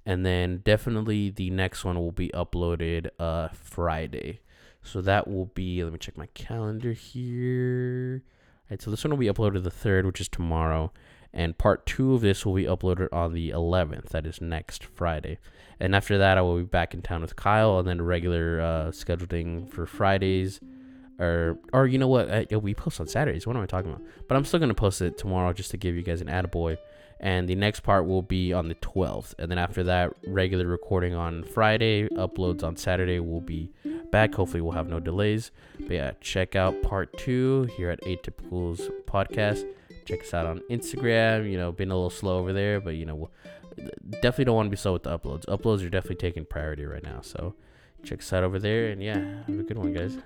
And 0.04 0.26
then 0.26 0.62
definitely 0.66 1.30
the 1.30 1.52
next 1.52 1.86
one 1.86 2.00
will 2.00 2.12
be 2.12 2.30
uploaded 2.30 3.10
uh 3.20 3.50
Friday. 3.50 4.42
So 4.82 5.02
that 5.02 5.28
will 5.28 5.46
be. 5.46 5.84
Let 5.84 5.94
me 5.94 6.00
check 6.00 6.18
my 6.18 6.26
calendar 6.34 6.94
here. 6.94 8.24
All 8.24 8.68
right, 8.72 8.82
so 8.82 8.90
this 8.90 9.04
one 9.04 9.12
will 9.12 9.18
be 9.18 9.28
uploaded 9.28 9.64
the 9.64 9.70
third, 9.70 10.08
which 10.08 10.20
is 10.20 10.28
tomorrow 10.28 10.92
and 11.34 11.58
part 11.58 11.86
two 11.86 12.14
of 12.14 12.22
this 12.22 12.46
will 12.46 12.54
be 12.54 12.66
uploaded 12.66 13.08
on 13.12 13.34
the 13.34 13.52
11th 13.52 14.10
that 14.10 14.26
is 14.26 14.42
next 14.42 14.84
friday. 14.84 15.40
And 15.80 15.96
after 15.96 16.18
that 16.18 16.38
i 16.38 16.42
will 16.42 16.58
be 16.58 16.64
back 16.64 16.94
in 16.94 17.02
town 17.02 17.22
with 17.22 17.36
kyle 17.36 17.80
and 17.80 17.88
then 17.88 18.02
regular 18.02 18.62
uh, 18.62 18.92
scheduling 18.92 19.72
for 19.72 19.86
fridays. 19.86 20.60
Or 21.20 21.60
or 21.72 21.86
you 21.88 22.00
know 22.00 22.08
what? 22.08 22.32
I, 22.32 22.56
we 22.56 22.74
post 22.74 23.00
on 23.00 23.08
saturdays. 23.08 23.46
What 23.46 23.56
am 23.56 23.62
i 23.62 23.66
talking 23.66 23.92
about? 23.92 24.04
But 24.28 24.36
i'm 24.36 24.46
still 24.46 24.60
going 24.60 24.70
to 24.70 24.76
post 24.76 25.02
it 25.02 25.18
tomorrow 25.18 25.54
just 25.54 25.72
to 25.72 25.78
give 25.78 25.96
you 25.96 26.04
guys 26.04 26.22
an 26.22 26.28
attaboy. 26.28 26.78
And 27.24 27.48
the 27.48 27.54
next 27.54 27.82
part 27.82 28.08
will 28.08 28.24
be 28.24 28.52
on 28.52 28.68
the 28.68 28.74
12th 28.76 29.36
and 29.38 29.52
then 29.52 29.60
after 29.60 29.84
that 29.84 30.12
regular 30.26 30.66
recording 30.66 31.14
on 31.14 31.44
friday 31.44 32.10
uploads 32.10 32.64
on 32.64 32.76
saturday 32.76 33.20
will 33.20 33.42
be 33.42 33.70
back. 34.12 34.34
Hopefully 34.34 34.60
we'll 34.60 34.72
have 34.74 34.90
no 34.90 35.00
delays. 35.00 35.52
But 35.80 35.92
yeah 35.92 36.12
check 36.20 36.56
out 36.56 36.82
part 36.82 37.16
two 37.18 37.70
here 37.78 37.90
at 37.92 38.02
atypicals 38.02 38.90
podcast 39.06 39.66
check 40.06 40.22
us 40.22 40.34
out 40.34 40.46
on 40.46 40.62
Instagram. 40.70 41.50
You 41.50 41.58
know, 41.58 41.72
been 41.72 41.92
a 41.92 41.96
little 41.96 42.10
slow 42.10 42.40
over 42.40 42.54
there, 42.54 42.80
but 42.80 42.96
you 42.96 43.06
know, 43.06 43.30
definitely 44.10 44.46
don't 44.46 44.56
want 44.56 44.68
to 44.68 44.72
be 44.72 44.78
slow 44.78 44.94
with 44.94 45.04
the 45.04 45.18
uploads. 45.18 45.46
Uploads 45.46 45.86
are 45.86 45.90
definitely 45.90 46.18
taking 46.18 46.46
priority 46.46 46.86
right 46.86 47.04
now. 47.04 47.22
So 47.22 47.56
check 48.04 48.20
us 48.20 48.34
out 48.34 48.44
over 48.44 48.60
there. 48.60 48.90
And 48.90 49.02
yeah, 49.02 49.44
have 49.48 49.60
a 49.60 49.64
good 49.64 49.78
one, 49.78 49.94
guys. 49.94 50.18